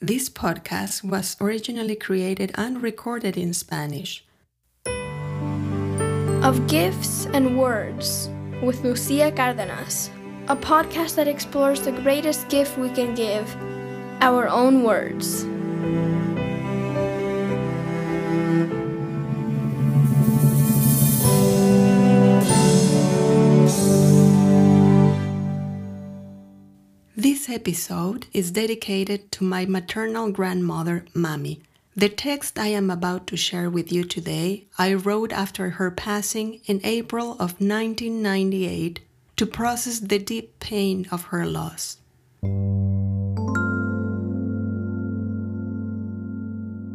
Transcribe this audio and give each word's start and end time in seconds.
This 0.00 0.28
podcast 0.30 1.02
was 1.02 1.36
originally 1.40 1.96
created 1.96 2.52
and 2.54 2.80
recorded 2.80 3.36
in 3.36 3.52
Spanish. 3.52 4.24
Of 6.44 6.68
Gifts 6.68 7.26
and 7.26 7.58
Words 7.58 8.30
with 8.62 8.84
Lucia 8.84 9.32
Cardenas, 9.32 10.10
a 10.46 10.54
podcast 10.54 11.16
that 11.16 11.26
explores 11.26 11.80
the 11.80 11.90
greatest 11.90 12.48
gift 12.48 12.78
we 12.78 12.90
can 12.90 13.16
give 13.16 13.52
our 14.20 14.46
own 14.48 14.84
words. 14.84 15.44
This 27.48 27.56
episode 27.56 28.26
is 28.34 28.50
dedicated 28.50 29.32
to 29.32 29.42
my 29.42 29.64
maternal 29.64 30.30
grandmother, 30.30 31.06
Mami. 31.14 31.60
The 31.96 32.10
text 32.10 32.58
I 32.58 32.66
am 32.66 32.90
about 32.90 33.26
to 33.28 33.38
share 33.38 33.70
with 33.70 33.90
you 33.90 34.04
today, 34.04 34.66
I 34.76 34.92
wrote 34.92 35.32
after 35.32 35.70
her 35.70 35.90
passing 35.90 36.60
in 36.66 36.82
April 36.84 37.32
of 37.32 37.58
1998 37.58 39.00
to 39.36 39.46
process 39.46 39.98
the 39.98 40.18
deep 40.18 40.60
pain 40.60 41.06
of 41.10 41.32
her 41.32 41.46
loss. 41.46 41.96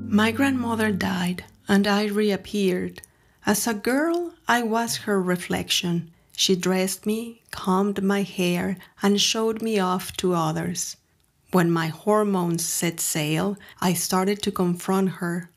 My 0.08 0.32
grandmother 0.32 0.92
died, 0.92 1.46
and 1.68 1.88
I 1.88 2.06
reappeared. 2.06 3.02
As 3.44 3.66
a 3.66 3.74
girl, 3.74 4.36
I 4.48 4.62
was 4.62 4.98
her 4.98 5.20
reflection. 5.20 6.12
She 6.36 6.56
dressed 6.56 7.06
me, 7.06 7.44
combed 7.52 8.02
my 8.02 8.24
hair, 8.24 8.78
and 9.02 9.22
showed 9.22 9.62
me 9.62 9.80
off 9.80 10.18
to 10.18 10.34
others. 10.34 10.98
When 11.52 11.70
my 11.70 11.88
hormones 11.88 12.66
set 12.66 13.00
sail, 13.00 13.58
I 13.80 13.94
started 13.94 14.42
to 14.42 14.52
confront 14.52 15.10
her. 15.22 15.50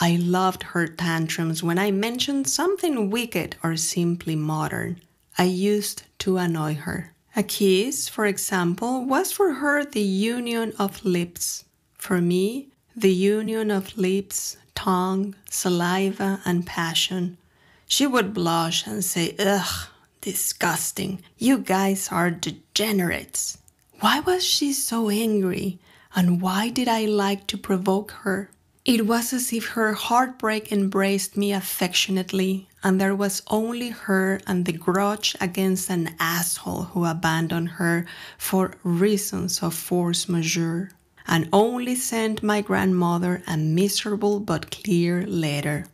I 0.00 0.16
loved 0.16 0.62
her 0.62 0.86
tantrums 0.86 1.62
when 1.62 1.78
I 1.78 1.90
mentioned 1.90 2.48
something 2.48 3.10
wicked 3.10 3.56
or 3.62 3.76
simply 3.76 4.36
modern. 4.36 5.00
I 5.36 5.44
used 5.44 6.04
to 6.20 6.38
annoy 6.38 6.74
her. 6.74 7.12
A 7.34 7.42
kiss, 7.42 8.08
for 8.08 8.26
example, 8.26 9.04
was 9.04 9.32
for 9.32 9.54
her 9.54 9.84
the 9.84 10.02
union 10.02 10.72
of 10.78 11.04
lips. 11.04 11.64
For 11.94 12.20
me, 12.20 12.68
the 12.94 13.12
union 13.12 13.70
of 13.70 13.96
lips, 13.98 14.56
tongue, 14.74 15.34
saliva, 15.50 16.40
and 16.44 16.66
passion. 16.66 17.38
She 17.86 18.06
would 18.06 18.32
blush 18.32 18.86
and 18.86 19.04
say, 19.04 19.34
Ugh, 19.38 19.88
disgusting. 20.22 21.22
You 21.36 21.58
guys 21.58 22.08
are 22.10 22.30
degenerates. 22.30 23.58
Why 24.00 24.20
was 24.20 24.42
she 24.42 24.72
so 24.72 25.10
angry? 25.10 25.78
And 26.14 26.40
why 26.40 26.70
did 26.70 26.88
I 26.88 27.04
like 27.04 27.46
to 27.48 27.58
provoke 27.58 28.12
her? 28.22 28.50
It 28.84 29.06
was 29.06 29.32
as 29.32 29.52
if 29.52 29.68
her 29.68 29.92
heartbreak 29.92 30.72
embraced 30.72 31.36
me 31.36 31.52
affectionately, 31.52 32.68
and 32.82 33.00
there 33.00 33.14
was 33.14 33.42
only 33.46 33.90
her 33.90 34.40
and 34.46 34.64
the 34.64 34.72
grudge 34.72 35.36
against 35.40 35.88
an 35.88 36.16
asshole 36.18 36.84
who 36.90 37.04
abandoned 37.04 37.70
her 37.78 38.06
for 38.36 38.74
reasons 38.82 39.62
of 39.62 39.74
force 39.74 40.28
majeure 40.28 40.90
and 41.26 41.48
only 41.52 41.94
sent 41.94 42.42
my 42.42 42.60
grandmother 42.60 43.42
a 43.46 43.56
miserable 43.56 44.40
but 44.40 44.72
clear 44.72 45.24
letter. 45.26 45.86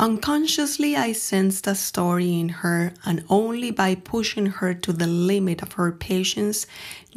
Unconsciously, 0.00 0.94
I 0.94 1.10
sensed 1.10 1.66
a 1.66 1.74
story 1.74 2.38
in 2.38 2.48
her, 2.48 2.94
and 3.04 3.24
only 3.28 3.72
by 3.72 3.96
pushing 3.96 4.46
her 4.46 4.72
to 4.72 4.92
the 4.92 5.08
limit 5.08 5.60
of 5.60 5.72
her 5.72 5.90
patience 5.90 6.68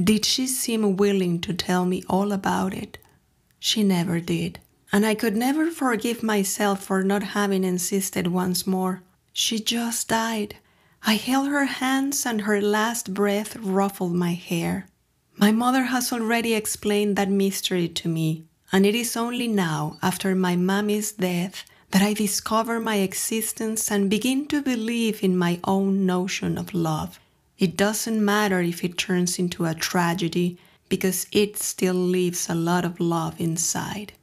did 0.04 0.26
she 0.26 0.48
seem 0.48 0.98
willing 0.98 1.40
to 1.42 1.54
tell 1.54 1.86
me 1.86 2.04
all 2.10 2.32
about 2.32 2.74
it. 2.74 2.98
She 3.60 3.84
never 3.84 4.20
did, 4.20 4.58
and 4.92 5.06
I 5.06 5.14
could 5.14 5.38
never 5.38 5.70
forgive 5.70 6.24
myself 6.24 6.84
for 6.84 7.04
not 7.04 7.22
having 7.38 7.64
insisted 7.64 8.26
once 8.28 8.66
more. 8.66 9.04
She 9.32 9.60
just 9.60 10.08
died. 10.08 10.56
I 11.04 11.14
held 11.14 11.50
her 11.50 11.66
hands, 11.66 12.26
and 12.26 12.42
her 12.42 12.60
last 12.60 13.14
breath 13.14 13.58
ruffled 13.58 14.16
my 14.16 14.34
hair. 14.34 14.88
My 15.38 15.52
mother 15.52 15.84
has 15.84 16.12
already 16.12 16.56
explained 16.56 17.16
that 17.16 17.30
mystery 17.30 17.88
to 17.90 18.10
me, 18.10 18.46
and 18.72 18.88
it 18.88 18.96
is 18.96 19.16
only 19.16 19.48
now, 19.48 20.00
after 20.02 20.34
my 20.34 20.56
mummy's 20.56 21.12
death, 21.12 21.64
that 21.92 22.02
I 22.02 22.14
discover 22.14 22.80
my 22.80 22.98
existence 22.98 23.92
and 23.92 24.10
begin 24.10 24.48
to 24.48 24.62
believe 24.62 25.24
in 25.24 25.38
my 25.38 25.60
own 25.66 26.06
notion 26.06 26.58
of 26.58 26.74
love. 26.74 27.20
It 27.60 27.76
doesn't 27.76 28.24
matter 28.24 28.62
if 28.62 28.84
it 28.84 28.98
turns 28.98 29.38
into 29.38 29.66
a 29.66 29.76
tragedy 29.76 30.58
because 30.88 31.28
it 31.32 31.58
still 31.58 31.94
leaves 31.94 32.50
a 32.50 32.56
lot 32.56 32.86
of 32.86 33.00
love 33.00 33.40
inside. 33.40 34.14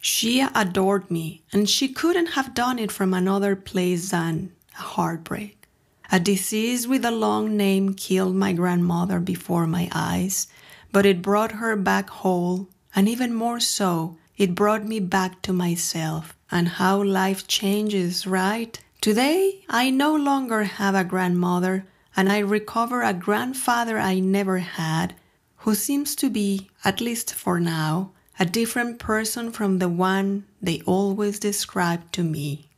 She 0.00 0.44
adored 0.54 1.10
me, 1.10 1.42
and 1.52 1.68
she 1.68 1.88
couldn't 1.88 2.34
have 2.36 2.52
done 2.52 2.78
it 2.78 2.92
from 2.92 3.14
another 3.14 3.56
place 3.56 4.10
than 4.10 4.52
a 4.78 4.82
heartbreak. 4.82 5.66
A 6.12 6.20
disease 6.20 6.86
with 6.86 7.04
a 7.04 7.10
long 7.10 7.56
name 7.56 7.94
killed 7.94 8.34
my 8.34 8.52
grandmother 8.52 9.18
before 9.18 9.66
my 9.66 9.88
eyes, 9.92 10.46
but 10.92 11.06
it 11.06 11.22
brought 11.22 11.52
her 11.52 11.74
back 11.74 12.10
whole, 12.10 12.68
and 12.94 13.08
even 13.08 13.32
more 13.32 13.60
so, 13.60 14.18
it 14.36 14.54
brought 14.54 14.84
me 14.84 15.00
back 15.00 15.40
to 15.42 15.52
myself 15.52 16.36
and 16.54 16.68
how 16.68 17.02
life 17.02 17.48
changes, 17.48 18.28
right? 18.28 18.78
Today, 19.00 19.64
I 19.68 19.90
no 19.90 20.14
longer 20.14 20.62
have 20.62 20.94
a 20.94 21.02
grandmother, 21.02 21.84
and 22.16 22.30
I 22.30 22.38
recover 22.38 23.02
a 23.02 23.12
grandfather 23.12 23.98
I 23.98 24.20
never 24.20 24.58
had, 24.58 25.16
who 25.56 25.74
seems 25.74 26.14
to 26.16 26.30
be, 26.30 26.70
at 26.84 27.00
least 27.00 27.34
for 27.34 27.58
now, 27.58 28.12
a 28.38 28.44
different 28.44 29.00
person 29.00 29.50
from 29.50 29.80
the 29.80 29.88
one 29.88 30.44
they 30.62 30.80
always 30.86 31.40
described 31.40 32.12
to 32.14 32.22
me. 32.22 32.70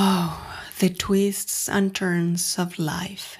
Oh, 0.00 0.44
the 0.80 0.88
twists 0.88 1.68
and 1.68 1.94
turns 1.94 2.58
of 2.58 2.76
life. 2.76 3.38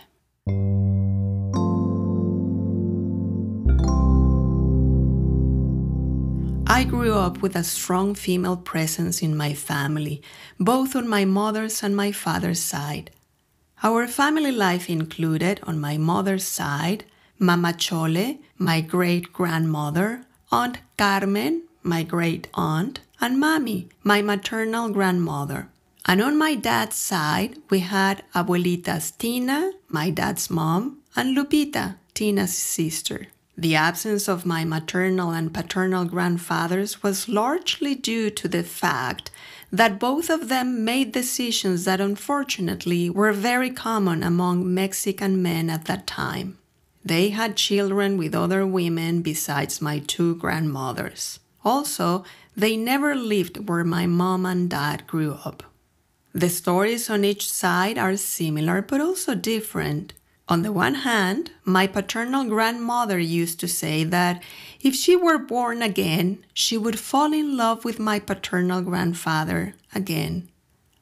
I 6.72 6.84
grew 6.84 7.12
up 7.12 7.42
with 7.42 7.54
a 7.54 7.64
strong 7.64 8.14
female 8.14 8.56
presence 8.56 9.20
in 9.20 9.36
my 9.36 9.52
family, 9.52 10.22
both 10.58 10.96
on 10.96 11.06
my 11.06 11.26
mother's 11.26 11.82
and 11.82 11.94
my 11.94 12.12
father's 12.12 12.60
side. 12.60 13.10
Our 13.82 14.08
family 14.08 14.52
life 14.52 14.88
included, 14.88 15.60
on 15.64 15.78
my 15.78 15.98
mother's 15.98 16.44
side, 16.44 17.04
Mama 17.38 17.74
Chole, 17.74 18.38
my 18.56 18.80
great 18.80 19.34
grandmother, 19.34 20.24
Aunt 20.50 20.78
Carmen, 20.96 21.64
my 21.82 22.04
great 22.04 22.48
aunt, 22.54 23.00
and 23.20 23.36
Mami, 23.36 23.90
my 24.02 24.22
maternal 24.22 24.88
grandmother. 24.88 25.68
And 26.06 26.22
on 26.22 26.38
my 26.38 26.54
dad's 26.54 26.96
side, 26.96 27.58
we 27.68 27.80
had 27.80 28.22
Abuelitas 28.34 29.18
Tina, 29.18 29.72
my 29.90 30.08
dad's 30.08 30.48
mom, 30.48 31.02
and 31.14 31.36
Lupita, 31.36 31.96
Tina's 32.14 32.56
sister. 32.56 33.26
The 33.62 33.76
absence 33.76 34.26
of 34.26 34.44
my 34.44 34.64
maternal 34.64 35.30
and 35.30 35.54
paternal 35.54 36.04
grandfathers 36.04 37.04
was 37.04 37.28
largely 37.28 37.94
due 37.94 38.28
to 38.28 38.48
the 38.48 38.64
fact 38.64 39.30
that 39.70 40.00
both 40.00 40.30
of 40.30 40.48
them 40.48 40.84
made 40.84 41.12
decisions 41.12 41.84
that 41.84 42.00
unfortunately 42.00 43.08
were 43.08 43.32
very 43.32 43.70
common 43.70 44.24
among 44.24 44.74
Mexican 44.74 45.40
men 45.40 45.70
at 45.70 45.84
that 45.84 46.08
time. 46.08 46.58
They 47.04 47.28
had 47.28 47.54
children 47.54 48.18
with 48.18 48.34
other 48.34 48.66
women 48.66 49.22
besides 49.22 49.80
my 49.80 50.00
two 50.00 50.34
grandmothers. 50.34 51.38
Also, 51.64 52.24
they 52.56 52.76
never 52.76 53.14
lived 53.14 53.68
where 53.68 53.84
my 53.84 54.08
mom 54.08 54.44
and 54.44 54.68
dad 54.68 55.06
grew 55.06 55.38
up. 55.44 55.62
The 56.32 56.50
stories 56.50 57.08
on 57.08 57.24
each 57.24 57.48
side 57.48 57.96
are 57.96 58.16
similar 58.16 58.82
but 58.82 59.00
also 59.00 59.36
different. 59.36 60.14
On 60.52 60.60
the 60.60 60.70
one 60.70 60.96
hand, 60.96 61.50
my 61.64 61.86
paternal 61.86 62.44
grandmother 62.44 63.18
used 63.18 63.58
to 63.60 63.66
say 63.66 64.04
that 64.04 64.42
if 64.82 64.94
she 64.94 65.16
were 65.16 65.38
born 65.38 65.80
again, 65.80 66.44
she 66.52 66.76
would 66.76 66.98
fall 66.98 67.32
in 67.32 67.56
love 67.56 67.86
with 67.86 67.98
my 67.98 68.18
paternal 68.18 68.82
grandfather 68.82 69.74
again. 69.94 70.50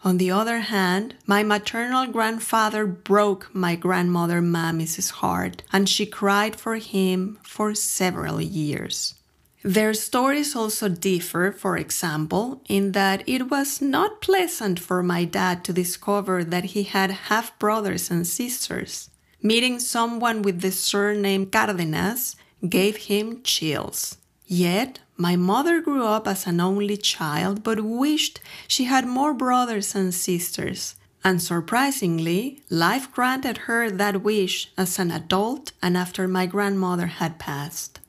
On 0.05 0.19
the 0.19 0.31
other 0.31 0.61
hand, 0.61 1.17
my 1.27 1.43
maternal 1.43 2.07
grandfather 2.07 2.87
broke 2.87 3.53
my 3.53 3.75
grandmother 3.75 4.41
Mammy's 4.41 5.11
heart, 5.11 5.65
and 5.73 5.89
she 5.89 6.07
cried 6.07 6.55
for 6.55 6.77
him 6.77 7.37
for 7.43 7.75
several 7.75 8.41
years. 8.41 9.17
Their 9.65 9.95
stories 9.95 10.55
also 10.55 10.89
differ, 10.89 11.51
for 11.51 11.77
example, 11.77 12.63
in 12.69 12.93
that 12.93 13.29
it 13.29 13.51
was 13.51 13.83
not 13.83 14.21
pleasant 14.21 14.79
for 14.79 15.03
my 15.03 15.25
dad 15.25 15.65
to 15.65 15.73
discover 15.73 16.45
that 16.45 16.67
he 16.67 16.85
had 16.85 17.27
half 17.29 17.59
brothers 17.59 18.13
and 18.13 18.25
sisters. 18.25 19.11
Meeting 19.43 19.79
someone 19.79 20.43
with 20.43 20.61
the 20.61 20.71
surname 20.71 21.47
Cardenas 21.47 22.37
gave 22.69 22.97
him 22.97 23.43
chills. 23.43 24.19
Yet, 24.47 24.99
my 25.17 25.37
mother 25.37 25.81
grew 25.81 26.05
up 26.05 26.29
as 26.29 26.47
an 26.47 26.61
only 26.61 26.97
child 26.97 27.63
but 27.63 27.81
wished 27.81 28.41
she 28.69 28.85
had 28.85 29.07
more 29.07 29.33
brothers 29.33 29.95
and 29.95 30.13
sisters. 30.13 30.95
And 31.23 31.41
surprisingly, 31.41 32.63
life 32.71 33.13
granted 33.13 33.59
her 33.69 33.91
that 33.91 34.23
wish 34.23 34.73
as 34.77 34.99
an 34.99 35.11
adult 35.11 35.73
and 35.83 35.97
after 35.97 36.27
my 36.27 36.47
grandmother 36.47 37.07
had 37.07 37.39
passed. 37.39 38.01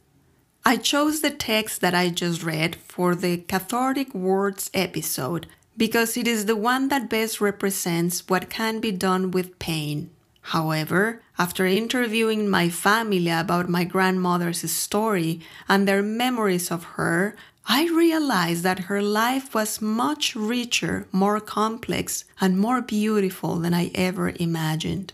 I 0.65 0.77
chose 0.77 1.21
the 1.21 1.31
text 1.31 1.81
that 1.81 1.95
I 1.95 2.09
just 2.09 2.43
read 2.43 2.75
for 2.75 3.15
the 3.15 3.37
Cathartic 3.37 4.13
Words 4.13 4.69
episode 4.73 5.47
because 5.75 6.17
it 6.17 6.27
is 6.27 6.45
the 6.45 6.55
one 6.55 6.89
that 6.89 7.09
best 7.09 7.41
represents 7.41 8.27
what 8.27 8.49
can 8.49 8.79
be 8.79 8.91
done 8.91 9.31
with 9.31 9.59
pain. 9.59 10.11
However, 10.41 11.21
after 11.37 11.65
interviewing 11.65 12.49
my 12.49 12.69
family 12.69 13.29
about 13.29 13.69
my 13.69 13.83
grandmother's 13.83 14.69
story 14.71 15.41
and 15.69 15.87
their 15.87 16.01
memories 16.01 16.71
of 16.71 16.83
her, 16.97 17.35
I 17.67 17.87
realized 17.87 18.63
that 18.63 18.89
her 18.91 19.01
life 19.01 19.53
was 19.53 19.81
much 19.81 20.35
richer, 20.35 21.07
more 21.11 21.39
complex, 21.39 22.25
and 22.39 22.59
more 22.59 22.81
beautiful 22.81 23.59
than 23.59 23.73
I 23.73 23.91
ever 23.93 24.33
imagined. 24.35 25.13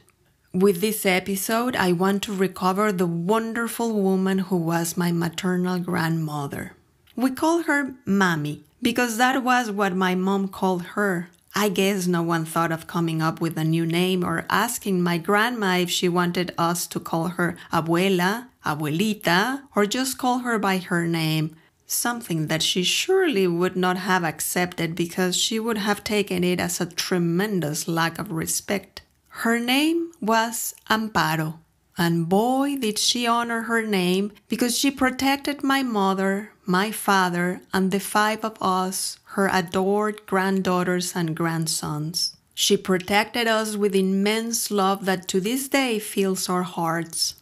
With 0.53 0.81
this 0.81 1.05
episode, 1.05 1.75
I 1.75 1.91
want 1.91 2.23
to 2.23 2.33
recover 2.33 2.91
the 2.91 3.05
wonderful 3.05 3.93
woman 3.93 4.39
who 4.39 4.55
was 4.55 4.97
my 4.97 5.11
maternal 5.11 5.77
grandmother. 5.77 6.73
We 7.15 7.31
call 7.31 7.63
her 7.63 7.93
Mami 8.07 8.61
because 8.81 9.17
that 9.17 9.43
was 9.43 9.69
what 9.69 9.95
my 9.95 10.15
mom 10.15 10.47
called 10.47 10.83
her. 10.95 11.29
I 11.59 11.69
guess 11.69 12.05
no 12.05 12.21
one 12.21 12.45
thought 12.45 12.71
of 12.71 12.85
coming 12.85 13.19
up 13.19 13.41
with 13.41 13.57
a 13.57 13.63
new 13.63 13.83
name 13.83 14.23
or 14.23 14.45
asking 14.47 15.01
my 15.01 15.17
grandma 15.17 15.77
if 15.79 15.89
she 15.89 16.07
wanted 16.07 16.53
us 16.55 16.85
to 16.85 16.99
call 16.99 17.29
her 17.29 17.57
Abuela, 17.73 18.49
Abuelita, 18.63 19.63
or 19.75 19.87
just 19.87 20.19
call 20.19 20.39
her 20.45 20.59
by 20.59 20.77
her 20.77 21.07
name 21.07 21.55
something 21.87 22.45
that 22.45 22.61
she 22.61 22.83
surely 22.83 23.47
would 23.47 23.75
not 23.75 23.97
have 23.97 24.23
accepted 24.23 24.93
because 24.93 25.35
she 25.35 25.59
would 25.59 25.79
have 25.79 26.03
taken 26.03 26.43
it 26.43 26.59
as 26.59 26.79
a 26.79 26.85
tremendous 26.85 27.87
lack 27.87 28.19
of 28.19 28.31
respect. 28.31 29.01
Her 29.41 29.57
name 29.57 30.11
was 30.21 30.75
Amparo, 30.91 31.55
and 31.97 32.29
boy, 32.29 32.75
did 32.77 32.99
she 32.99 33.25
honor 33.25 33.63
her 33.63 33.81
name 33.81 34.31
because 34.47 34.77
she 34.77 34.91
protected 34.91 35.63
my 35.63 35.81
mother, 35.81 36.51
my 36.67 36.91
father, 36.91 37.61
and 37.73 37.89
the 37.89 37.99
five 37.99 38.45
of 38.45 38.61
us, 38.61 39.16
her 39.37 39.49
adored 39.53 40.25
granddaughters 40.25 41.15
and 41.15 41.35
grandsons. 41.35 42.35
She 42.55 42.75
protected 42.75 43.45
us 43.45 43.77
with 43.77 43.93
immense 43.93 44.71
love 44.71 45.05
that 45.05 45.27
to 45.27 45.39
this 45.39 45.67
day 45.67 45.99
fills 45.99 46.49
our 46.49 46.63
hearts. 46.63 47.35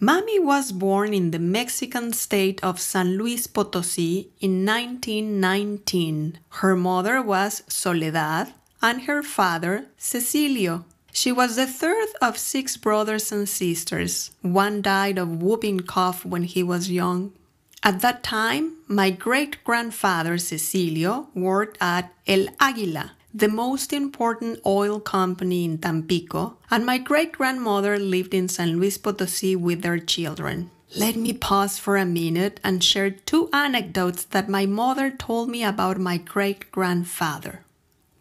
Mami 0.00 0.38
was 0.40 0.70
born 0.70 1.12
in 1.12 1.32
the 1.32 1.40
Mexican 1.40 2.12
state 2.12 2.62
of 2.62 2.80
San 2.80 3.18
Luis 3.18 3.48
Potosi 3.48 4.28
in 4.40 4.64
1919. 4.64 6.38
Her 6.60 6.76
mother 6.76 7.20
was 7.20 7.64
Soledad 7.66 8.52
and 8.80 9.02
her 9.02 9.20
father 9.20 9.86
Cecilio. 9.98 10.84
She 11.12 11.32
was 11.32 11.56
the 11.56 11.66
third 11.66 12.10
of 12.22 12.38
six 12.38 12.76
brothers 12.76 13.32
and 13.32 13.48
sisters. 13.48 14.30
One 14.40 14.82
died 14.82 15.18
of 15.18 15.42
whooping 15.42 15.80
cough 15.80 16.24
when 16.24 16.44
he 16.44 16.62
was 16.62 16.92
young. 16.92 17.32
At 17.82 18.00
that 18.02 18.22
time, 18.22 18.76
my 18.88 19.10
great 19.10 19.64
grandfather 19.64 20.36
Cecilio 20.36 21.28
worked 21.34 21.78
at 21.80 22.12
El 22.26 22.48
Águila, 22.58 23.12
the 23.32 23.48
most 23.48 23.92
important 23.94 24.60
oil 24.66 25.00
company 25.00 25.64
in 25.64 25.78
Tampico, 25.78 26.58
and 26.70 26.84
my 26.84 26.98
great 26.98 27.32
grandmother 27.32 27.98
lived 27.98 28.34
in 28.34 28.48
San 28.48 28.76
Luis 28.76 28.98
Potosi 28.98 29.56
with 29.56 29.80
their 29.80 29.98
children. 29.98 30.70
Let 30.94 31.16
me 31.16 31.32
pause 31.32 31.78
for 31.78 31.96
a 31.96 32.04
minute 32.04 32.60
and 32.62 32.84
share 32.84 33.10
two 33.10 33.48
anecdotes 33.52 34.24
that 34.24 34.48
my 34.48 34.66
mother 34.66 35.10
told 35.10 35.48
me 35.48 35.64
about 35.64 35.98
my 35.98 36.18
great 36.18 36.70
grandfather. 36.72 37.64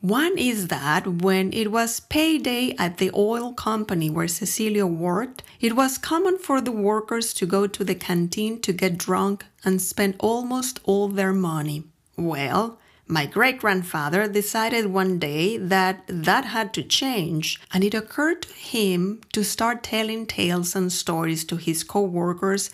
One 0.02 0.38
is 0.38 0.70
that 0.70 1.06
when 1.22 1.52
it 1.52 1.74
was 1.74 2.00
payday 2.00 2.74
at 2.80 3.00
the 3.00 3.12
oil 3.14 3.52
company 3.52 4.10
where 4.10 4.30
Cecilio 4.30 4.88
worked, 4.88 5.44
it 5.60 5.76
was 5.76 5.98
common 5.98 6.38
for 6.38 6.62
the 6.62 6.72
workers 6.72 7.34
to 7.34 7.46
go 7.46 7.68
to 7.68 7.84
the 7.84 7.96
canteen 7.96 8.62
to 8.62 8.72
get 8.72 8.98
drunk 8.98 9.46
and 9.66 9.82
spend 9.82 10.16
almost 10.20 10.80
all 10.86 11.10
their 11.10 11.34
money. 11.34 11.84
Well, 12.16 12.80
my 13.08 13.26
great 13.26 13.60
grandfather 13.60 14.26
decided 14.30 14.86
one 14.86 15.20
day 15.20 15.58
that 15.58 16.04
that 16.08 16.46
had 16.46 16.74
to 16.76 16.84
change, 16.84 17.60
and 17.74 17.84
it 17.84 17.94
occurred 17.94 18.44
to 18.44 18.54
him 18.54 19.20
to 19.34 19.44
start 19.44 19.84
telling 19.84 20.28
tales 20.28 20.78
and 20.78 20.94
stories 20.94 21.44
to 21.46 21.58
his 21.58 21.84
co 21.84 22.02
workers 22.04 22.70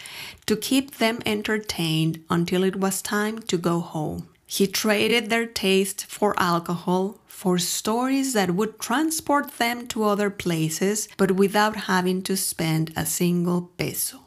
to 0.45 0.55
keep 0.55 0.97
them 0.97 1.23
entertained 1.25 2.23
until 2.29 2.63
it 2.63 2.75
was 2.75 3.01
time 3.01 3.39
to 3.43 3.57
go 3.57 3.79
home. 3.79 4.27
He 4.45 4.67
traded 4.67 5.29
their 5.29 5.45
taste 5.45 6.05
for 6.05 6.39
alcohol 6.39 7.19
for 7.25 7.57
stories 7.57 8.33
that 8.33 8.51
would 8.51 8.79
transport 8.79 9.57
them 9.57 9.87
to 9.87 10.03
other 10.05 10.29
places, 10.29 11.07
but 11.17 11.31
without 11.31 11.75
having 11.91 12.21
to 12.23 12.37
spend 12.37 12.93
a 12.95 13.05
single 13.05 13.71
peso. 13.77 14.19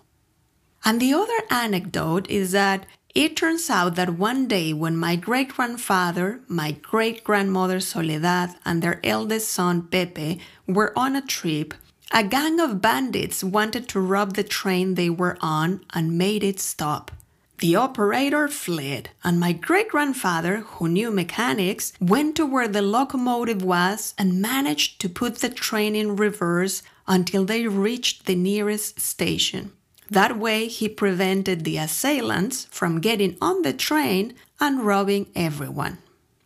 And 0.84 1.00
the 1.00 1.14
other 1.14 1.40
anecdote 1.50 2.28
is 2.30 2.52
that 2.52 2.86
it 3.14 3.36
turns 3.36 3.70
out 3.70 3.96
that 3.96 4.18
one 4.18 4.46
day 4.46 4.72
when 4.72 4.96
my 4.96 5.16
great 5.16 5.48
grandfather, 5.48 6.40
my 6.46 6.72
great 6.72 7.24
grandmother 7.24 7.80
Soledad, 7.80 8.54
and 8.64 8.82
their 8.82 9.00
eldest 9.02 9.48
son 9.48 9.82
Pepe 9.82 10.40
were 10.66 10.96
on 10.96 11.16
a 11.16 11.22
trip, 11.22 11.74
a 12.12 12.22
gang 12.22 12.60
of 12.60 12.80
bandits 12.80 13.42
wanted 13.42 13.88
to 13.88 14.00
rob 14.00 14.34
the 14.34 14.44
train 14.44 14.94
they 14.94 15.10
were 15.10 15.36
on 15.40 15.84
and 15.92 16.16
made 16.18 16.44
it 16.44 16.60
stop. 16.60 17.10
The 17.58 17.74
operator 17.74 18.46
fled, 18.46 19.10
and 19.24 19.40
my 19.40 19.52
great 19.52 19.88
grandfather, 19.88 20.58
who 20.58 20.86
knew 20.88 21.10
mechanics, 21.10 21.92
went 22.00 22.36
to 22.36 22.46
where 22.46 22.68
the 22.68 22.82
locomotive 22.82 23.62
was 23.62 24.14
and 24.16 24.40
managed 24.40 25.00
to 25.00 25.08
put 25.08 25.36
the 25.36 25.48
train 25.48 25.96
in 25.96 26.14
reverse 26.14 26.84
until 27.08 27.44
they 27.44 27.66
reached 27.66 28.26
the 28.26 28.36
nearest 28.36 29.00
station. 29.00 29.72
That 30.08 30.38
way, 30.38 30.68
he 30.68 30.88
prevented 30.88 31.64
the 31.64 31.78
assailants 31.78 32.66
from 32.70 33.00
getting 33.00 33.36
on 33.42 33.62
the 33.62 33.72
train 33.72 34.34
and 34.60 34.86
robbing 34.86 35.26
everyone. 35.34 35.98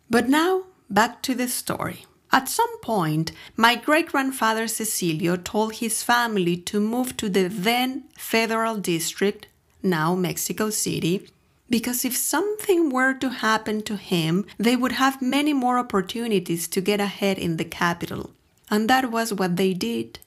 But 0.09 0.31
now, 0.31 0.65
back 0.89 1.21
to 1.23 1.35
the 1.35 1.49
story. 1.49 2.07
At 2.33 2.49
some 2.49 2.79
point, 2.81 3.33
my 3.57 3.75
great 3.77 4.09
grandfather 4.09 4.67
Cecilio 4.67 5.37
told 5.37 5.75
his 5.75 6.03
family 6.03 6.57
to 6.57 6.81
move 6.81 7.19
to 7.19 7.29
the 7.29 7.49
then 7.49 8.05
Federal 8.17 8.79
District 8.79 9.47
now 9.83 10.15
Mexico 10.15 10.71
City, 10.71 11.29
because 11.69 12.05
if 12.05 12.17
something 12.17 12.91
were 12.91 13.15
to 13.15 13.31
happen 13.31 13.83
to 13.83 13.97
him, 13.97 14.45
they 14.59 14.77
would 14.77 14.93
have 14.93 15.23
many 15.23 15.53
more 15.53 15.79
opportunities 15.79 16.69
to 16.69 16.81
get 16.81 17.01
ahead 17.01 17.39
in 17.39 17.57
the 17.57 17.65
capital. 17.65 18.31
And 18.71 18.89
that 18.91 19.11
was 19.11 19.33
what 19.33 19.57
they 19.57 19.73
did. 19.73 20.19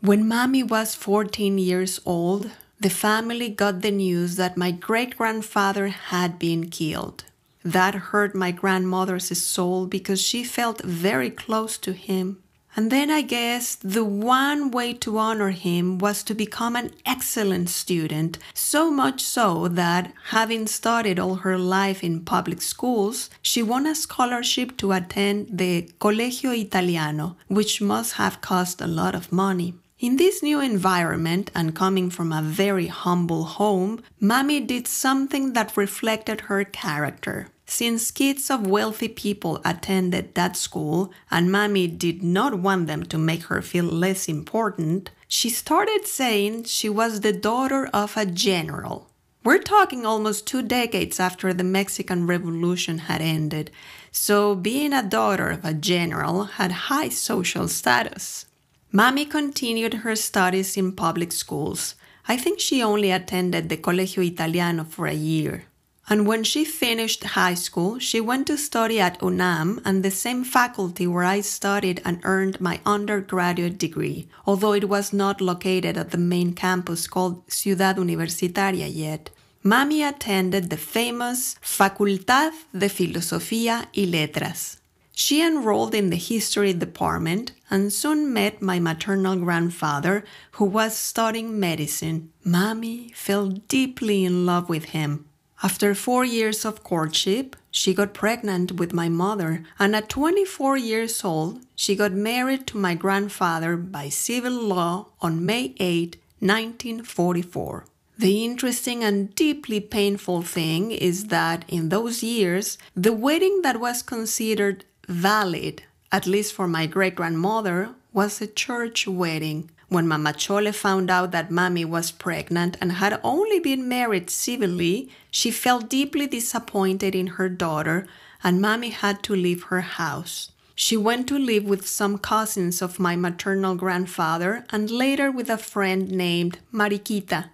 When 0.00 0.24
Mami 0.24 0.66
was 0.66 0.94
14 0.94 1.58
years 1.58 2.00
old, 2.06 2.50
the 2.80 2.90
family 2.90 3.48
got 3.48 3.82
the 3.82 3.90
news 3.90 4.36
that 4.36 4.56
my 4.56 4.70
great 4.70 5.16
grandfather 5.16 5.88
had 5.88 6.38
been 6.38 6.70
killed. 6.70 7.24
That 7.64 7.94
hurt 7.94 8.34
my 8.34 8.52
grandmother's 8.52 9.36
soul 9.42 9.86
because 9.86 10.22
she 10.22 10.44
felt 10.44 10.80
very 10.82 11.30
close 11.30 11.76
to 11.78 11.92
him. 11.92 12.38
And 12.76 12.92
then 12.92 13.10
I 13.10 13.22
guess 13.22 13.74
the 13.76 14.04
one 14.04 14.70
way 14.70 14.92
to 14.94 15.18
honor 15.18 15.50
him 15.50 15.98
was 15.98 16.22
to 16.24 16.34
become 16.34 16.76
an 16.76 16.92
excellent 17.04 17.70
student, 17.70 18.38
so 18.54 18.90
much 18.90 19.20
so 19.22 19.68
that, 19.68 20.12
having 20.26 20.66
studied 20.66 21.18
all 21.18 21.36
her 21.36 21.58
life 21.58 22.04
in 22.04 22.24
public 22.24 22.62
schools, 22.62 23.30
she 23.42 23.62
won 23.62 23.86
a 23.86 23.94
scholarship 23.94 24.76
to 24.76 24.92
attend 24.92 25.58
the 25.58 25.90
Colegio 25.98 26.56
Italiano, 26.56 27.36
which 27.48 27.80
must 27.80 28.12
have 28.14 28.40
cost 28.40 28.80
a 28.80 28.86
lot 28.86 29.14
of 29.14 29.32
money. 29.32 29.74
In 29.98 30.16
this 30.16 30.44
new 30.44 30.60
environment 30.60 31.50
and 31.56 31.74
coming 31.74 32.08
from 32.08 32.32
a 32.32 32.40
very 32.40 32.86
humble 32.86 33.42
home, 33.42 34.00
Mami 34.22 34.64
did 34.64 34.86
something 34.86 35.54
that 35.54 35.76
reflected 35.76 36.42
her 36.42 36.62
character. 36.62 37.48
Since 37.70 38.12
kids 38.12 38.50
of 38.50 38.66
wealthy 38.66 39.08
people 39.08 39.60
attended 39.62 40.34
that 40.34 40.56
school 40.56 41.12
and 41.30 41.50
Mami 41.50 41.98
did 41.98 42.22
not 42.22 42.60
want 42.60 42.86
them 42.86 43.04
to 43.04 43.18
make 43.18 43.42
her 43.44 43.60
feel 43.60 43.84
less 43.84 44.26
important, 44.26 45.10
she 45.28 45.50
started 45.50 46.06
saying 46.06 46.64
she 46.64 46.88
was 46.88 47.20
the 47.20 47.32
daughter 47.32 47.86
of 47.92 48.16
a 48.16 48.24
general. 48.24 49.10
We're 49.44 49.58
talking 49.58 50.06
almost 50.06 50.46
two 50.46 50.62
decades 50.62 51.20
after 51.20 51.52
the 51.52 51.62
Mexican 51.62 52.26
Revolution 52.26 53.00
had 53.00 53.20
ended, 53.20 53.70
so 54.10 54.54
being 54.54 54.94
a 54.94 55.02
daughter 55.02 55.50
of 55.50 55.62
a 55.62 55.74
general 55.74 56.44
had 56.44 56.88
high 56.88 57.10
social 57.10 57.68
status. 57.68 58.46
Mami 58.94 59.30
continued 59.30 59.94
her 60.02 60.16
studies 60.16 60.78
in 60.78 60.92
public 60.92 61.32
schools. 61.32 61.96
I 62.26 62.38
think 62.38 62.60
she 62.60 62.82
only 62.82 63.10
attended 63.10 63.68
the 63.68 63.76
Colegio 63.76 64.24
Italiano 64.24 64.84
for 64.84 65.06
a 65.06 65.12
year. 65.12 65.67
And 66.10 66.26
when 66.26 66.42
she 66.42 66.64
finished 66.64 67.22
high 67.22 67.54
school, 67.54 67.98
she 67.98 68.18
went 68.18 68.46
to 68.46 68.56
study 68.56 68.98
at 68.98 69.22
UNAM 69.22 69.82
and 69.84 70.02
the 70.02 70.10
same 70.10 70.42
faculty 70.42 71.06
where 71.06 71.24
I 71.24 71.42
studied 71.42 72.00
and 72.04 72.20
earned 72.24 72.60
my 72.60 72.80
undergraduate 72.86 73.76
degree, 73.76 74.26
although 74.46 74.72
it 74.72 74.88
was 74.88 75.12
not 75.12 75.42
located 75.42 75.98
at 75.98 76.10
the 76.10 76.18
main 76.18 76.54
campus 76.54 77.06
called 77.06 77.42
Ciudad 77.50 77.96
Universitaria 77.96 78.88
yet. 78.90 79.28
Mami 79.62 80.08
attended 80.08 80.70
the 80.70 80.78
famous 80.78 81.56
Facultad 81.60 82.52
de 82.72 82.88
Filosofía 82.88 83.86
y 83.94 84.04
Letras. 84.04 84.78
She 85.12 85.42
enrolled 85.42 85.94
in 85.94 86.10
the 86.10 86.16
history 86.16 86.72
department 86.72 87.52
and 87.68 87.92
soon 87.92 88.32
met 88.32 88.62
my 88.62 88.78
maternal 88.78 89.36
grandfather, 89.36 90.24
who 90.52 90.64
was 90.64 90.96
studying 90.96 91.58
medicine. 91.58 92.30
Mami 92.46 93.12
fell 93.14 93.48
deeply 93.48 94.24
in 94.24 94.46
love 94.46 94.68
with 94.68 94.86
him. 94.96 95.27
After 95.60 95.92
four 95.92 96.24
years 96.24 96.64
of 96.64 96.84
courtship, 96.84 97.56
she 97.72 97.92
got 97.92 98.14
pregnant 98.14 98.72
with 98.72 98.92
my 98.92 99.08
mother, 99.08 99.64
and 99.76 99.96
at 99.96 100.08
24 100.08 100.76
years 100.76 101.24
old, 101.24 101.62
she 101.74 101.96
got 101.96 102.12
married 102.12 102.68
to 102.68 102.78
my 102.78 102.94
grandfather 102.94 103.76
by 103.76 104.08
civil 104.08 104.52
law 104.52 105.06
on 105.20 105.44
May 105.44 105.74
8, 105.80 106.16
1944. 106.38 107.86
The 108.16 108.44
interesting 108.44 109.02
and 109.02 109.34
deeply 109.34 109.80
painful 109.80 110.42
thing 110.42 110.92
is 110.92 111.26
that 111.26 111.64
in 111.66 111.88
those 111.88 112.22
years, 112.22 112.78
the 112.94 113.12
wedding 113.12 113.62
that 113.62 113.80
was 113.80 114.02
considered 114.02 114.84
valid, 115.08 115.82
at 116.12 116.26
least 116.26 116.52
for 116.52 116.68
my 116.68 116.86
great 116.86 117.16
grandmother, 117.16 117.90
was 118.12 118.40
a 118.40 118.46
church 118.46 119.08
wedding. 119.08 119.70
When 119.88 120.06
Mama 120.06 120.34
Chole 120.34 120.74
found 120.74 121.10
out 121.10 121.30
that 121.32 121.50
Mommy 121.50 121.84
was 121.84 122.10
pregnant 122.10 122.76
and 122.78 122.92
had 122.92 123.18
only 123.24 123.58
been 123.58 123.88
married 123.88 124.28
civilly, 124.28 125.10
she 125.30 125.50
felt 125.50 125.88
deeply 125.88 126.26
disappointed 126.26 127.14
in 127.14 127.38
her 127.38 127.48
daughter, 127.48 128.06
and 128.44 128.60
Mommy 128.60 128.90
had 128.90 129.22
to 129.22 129.34
leave 129.34 129.64
her 129.64 129.80
house. 129.80 130.52
She 130.74 130.96
went 130.96 131.26
to 131.28 131.38
live 131.38 131.64
with 131.64 131.88
some 131.88 132.18
cousins 132.18 132.82
of 132.82 133.00
my 133.00 133.16
maternal 133.16 133.74
grandfather 133.74 134.66
and 134.70 134.90
later 134.90 135.30
with 135.30 135.48
a 135.48 135.56
friend 135.56 136.10
named 136.10 136.58
Mariquita. 136.70 137.50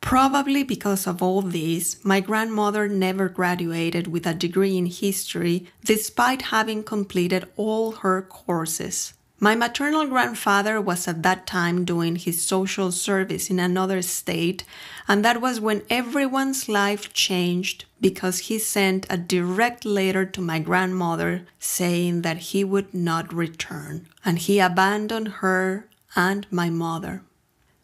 Probably 0.00 0.64
because 0.64 1.06
of 1.06 1.22
all 1.22 1.42
this, 1.42 2.02
my 2.04 2.20
grandmother 2.20 2.88
never 2.88 3.28
graduated 3.28 4.06
with 4.06 4.26
a 4.26 4.34
degree 4.34 4.76
in 4.76 4.86
history 4.86 5.66
despite 5.84 6.50
having 6.50 6.82
completed 6.82 7.48
all 7.56 7.92
her 7.92 8.22
courses. 8.22 9.14
My 9.44 9.54
maternal 9.54 10.06
grandfather 10.06 10.80
was 10.80 11.06
at 11.06 11.22
that 11.22 11.46
time 11.46 11.84
doing 11.84 12.16
his 12.16 12.40
social 12.40 12.90
service 12.90 13.50
in 13.50 13.60
another 13.60 14.00
state, 14.00 14.64
and 15.06 15.22
that 15.22 15.42
was 15.42 15.60
when 15.60 15.82
everyone's 15.90 16.66
life 16.66 17.12
changed 17.12 17.84
because 18.00 18.48
he 18.48 18.58
sent 18.58 19.06
a 19.10 19.18
direct 19.18 19.84
letter 19.84 20.24
to 20.24 20.40
my 20.40 20.60
grandmother 20.60 21.46
saying 21.58 22.22
that 22.22 22.38
he 22.38 22.64
would 22.64 22.94
not 22.94 23.34
return, 23.34 24.06
and 24.24 24.38
he 24.38 24.60
abandoned 24.60 25.28
her 25.44 25.90
and 26.16 26.46
my 26.50 26.70
mother. 26.70 27.20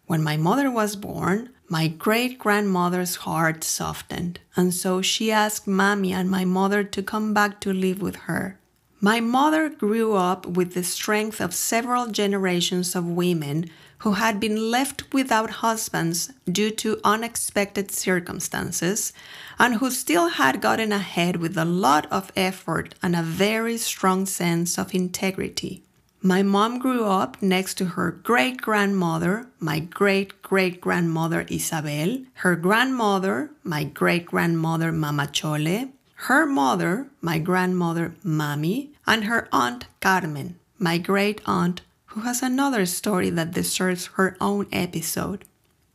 When 0.06 0.22
my 0.22 0.38
mother 0.38 0.70
was 0.70 0.96
born, 0.96 1.50
my 1.68 1.88
great 1.88 2.38
grandmother's 2.38 3.16
heart 3.16 3.64
softened, 3.64 4.40
and 4.56 4.72
so 4.72 5.02
she 5.02 5.30
asked 5.30 5.66
Mammy 5.66 6.14
and 6.14 6.30
my 6.30 6.46
mother 6.46 6.82
to 6.84 7.02
come 7.02 7.34
back 7.34 7.60
to 7.60 7.70
live 7.70 8.00
with 8.00 8.16
her. 8.30 8.59
My 9.02 9.20
mother 9.20 9.70
grew 9.70 10.12
up 10.12 10.46
with 10.46 10.74
the 10.74 10.84
strength 10.84 11.40
of 11.40 11.54
several 11.54 12.08
generations 12.08 12.94
of 12.94 13.06
women 13.06 13.70
who 13.98 14.12
had 14.12 14.38
been 14.38 14.70
left 14.70 15.10
without 15.10 15.62
husbands 15.64 16.30
due 16.44 16.70
to 16.72 17.00
unexpected 17.02 17.90
circumstances 17.90 19.14
and 19.58 19.76
who 19.76 19.90
still 19.90 20.28
had 20.28 20.60
gotten 20.60 20.92
ahead 20.92 21.36
with 21.36 21.56
a 21.56 21.64
lot 21.64 22.06
of 22.12 22.30
effort 22.36 22.94
and 23.02 23.16
a 23.16 23.22
very 23.22 23.78
strong 23.78 24.26
sense 24.26 24.78
of 24.78 24.94
integrity. 24.94 25.82
My 26.20 26.42
mom 26.42 26.78
grew 26.78 27.06
up 27.06 27.40
next 27.40 27.78
to 27.78 27.86
her 27.96 28.10
great 28.10 28.60
grandmother, 28.60 29.46
my 29.58 29.78
great 29.80 30.42
great 30.42 30.78
grandmother 30.78 31.46
Isabel, 31.48 32.18
her 32.44 32.54
grandmother, 32.54 33.50
my 33.64 33.84
great 33.84 34.26
grandmother 34.26 34.92
Mama 34.92 35.28
Chole, 35.28 35.90
her 36.24 36.44
mother, 36.44 37.06
my 37.22 37.38
grandmother 37.38 38.14
Mami, 38.22 38.90
and 39.06 39.24
her 39.24 39.48
aunt 39.52 39.86
Carmen, 40.00 40.58
my 40.78 40.98
great 40.98 41.40
aunt, 41.46 41.80
who 42.06 42.20
has 42.20 42.42
another 42.42 42.84
story 42.84 43.30
that 43.30 43.52
deserves 43.52 44.06
her 44.16 44.36
own 44.38 44.66
episode. 44.70 45.46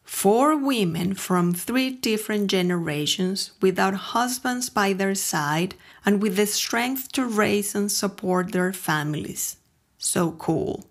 Four 0.04 0.58
women 0.58 1.14
from 1.14 1.54
three 1.54 1.92
different 1.92 2.48
generations 2.50 3.52
without 3.62 4.14
husbands 4.16 4.70
by 4.70 4.94
their 4.94 5.14
side 5.14 5.76
and 6.04 6.22
with 6.22 6.38
the 6.38 6.48
strength 6.48 7.12
to 7.12 7.26
raise 7.26 7.76
and 7.76 7.92
support 7.92 8.52
their 8.52 8.74
families. 8.74 9.58
So 10.00 10.32
cool. 10.32 10.86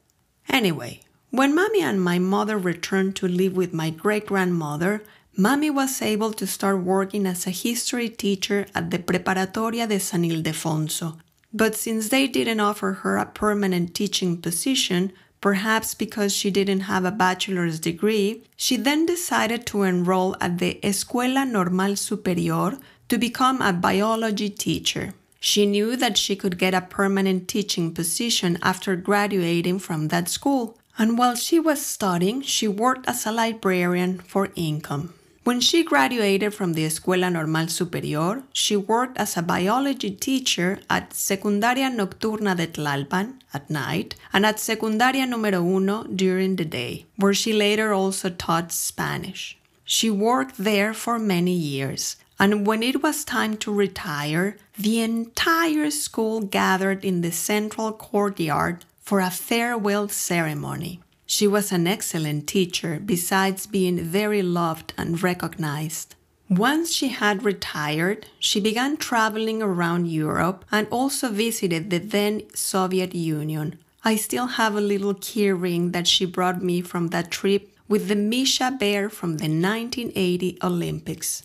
Anyway, 0.48 1.00
when 1.30 1.56
Mommy 1.56 1.82
and 1.82 2.00
my 2.00 2.20
mother 2.20 2.56
returned 2.56 3.16
to 3.16 3.26
live 3.26 3.56
with 3.56 3.74
my 3.74 3.90
great 3.90 4.26
grandmother, 4.26 5.02
Mommy 5.36 5.68
was 5.68 6.00
able 6.00 6.32
to 6.32 6.46
start 6.46 6.84
working 6.84 7.26
as 7.26 7.44
a 7.44 7.50
history 7.50 8.08
teacher 8.08 8.66
at 8.72 8.92
the 8.92 9.00
Preparatoria 9.00 9.88
de 9.88 9.98
San 9.98 10.22
Ildefonso. 10.22 11.18
But 11.52 11.74
since 11.74 12.08
they 12.08 12.28
didn't 12.28 12.60
offer 12.60 12.92
her 13.02 13.16
a 13.16 13.26
permanent 13.26 13.96
teaching 13.96 14.40
position, 14.40 15.12
perhaps 15.40 15.92
because 15.92 16.32
she 16.32 16.52
didn't 16.52 16.82
have 16.82 17.04
a 17.04 17.10
bachelor's 17.10 17.80
degree, 17.80 18.44
she 18.54 18.76
then 18.76 19.06
decided 19.06 19.66
to 19.66 19.82
enroll 19.82 20.36
at 20.40 20.58
the 20.58 20.78
Escuela 20.84 21.44
Normal 21.50 21.96
Superior 21.96 22.78
to 23.08 23.18
become 23.18 23.60
a 23.60 23.72
biology 23.72 24.50
teacher. 24.50 25.14
She 25.40 25.66
knew 25.66 25.96
that 25.96 26.16
she 26.16 26.36
could 26.36 26.58
get 26.58 26.74
a 26.74 26.80
permanent 26.80 27.48
teaching 27.48 27.92
position 27.92 28.56
after 28.62 28.94
graduating 28.94 29.80
from 29.80 30.08
that 30.08 30.28
school, 30.28 30.78
and 30.96 31.18
while 31.18 31.34
she 31.34 31.58
was 31.58 31.84
studying, 31.84 32.40
she 32.40 32.68
worked 32.68 33.08
as 33.08 33.26
a 33.26 33.32
librarian 33.32 34.20
for 34.20 34.50
income. 34.54 35.12
When 35.44 35.60
she 35.60 35.84
graduated 35.84 36.54
from 36.54 36.72
the 36.72 36.86
Escuela 36.86 37.30
Normal 37.30 37.68
Superior, 37.68 38.44
she 38.54 38.76
worked 38.76 39.18
as 39.18 39.36
a 39.36 39.42
biology 39.42 40.10
teacher 40.10 40.80
at 40.88 41.10
Secundaria 41.10 41.94
Nocturna 41.94 42.56
de 42.56 42.66
Tlalpan 42.66 43.34
at 43.52 43.68
night 43.68 44.14
and 44.32 44.46
at 44.46 44.56
Secundaria 44.56 45.26
Número 45.28 45.60
Uno 45.62 46.04
during 46.04 46.56
the 46.56 46.64
day, 46.64 47.04
where 47.16 47.34
she 47.34 47.52
later 47.52 47.92
also 47.92 48.30
taught 48.30 48.72
Spanish. 48.72 49.58
She 49.84 50.08
worked 50.08 50.56
there 50.56 50.94
for 50.94 51.18
many 51.18 51.52
years, 51.52 52.16
and 52.38 52.66
when 52.66 52.82
it 52.82 53.02
was 53.02 53.22
time 53.22 53.58
to 53.58 53.70
retire, 53.70 54.56
the 54.78 55.02
entire 55.02 55.90
school 55.90 56.40
gathered 56.40 57.04
in 57.04 57.20
the 57.20 57.32
central 57.32 57.92
courtyard 57.92 58.86
for 59.02 59.20
a 59.20 59.30
farewell 59.30 60.08
ceremony. 60.08 61.00
She 61.26 61.46
was 61.46 61.72
an 61.72 61.86
excellent 61.86 62.46
teacher, 62.46 63.00
besides 63.04 63.66
being 63.66 63.98
very 63.98 64.42
loved 64.42 64.92
and 64.98 65.22
recognized. 65.22 66.14
Once 66.50 66.92
she 66.92 67.08
had 67.08 67.42
retired, 67.42 68.26
she 68.38 68.60
began 68.60 68.98
traveling 68.98 69.62
around 69.62 70.06
Europe 70.06 70.64
and 70.70 70.86
also 70.90 71.30
visited 71.30 71.88
the 71.88 71.98
then 71.98 72.42
Soviet 72.54 73.14
Union. 73.14 73.78
I 74.04 74.16
still 74.16 74.46
have 74.46 74.76
a 74.76 74.80
little 74.82 75.14
keyring 75.14 75.92
that 75.92 76.06
she 76.06 76.26
brought 76.26 76.62
me 76.62 76.82
from 76.82 77.08
that 77.08 77.30
trip 77.30 77.70
with 77.88 78.08
the 78.08 78.16
Misha 78.16 78.76
bear 78.78 79.08
from 79.08 79.38
the 79.38 79.48
1980 79.48 80.58
Olympics. 80.62 81.42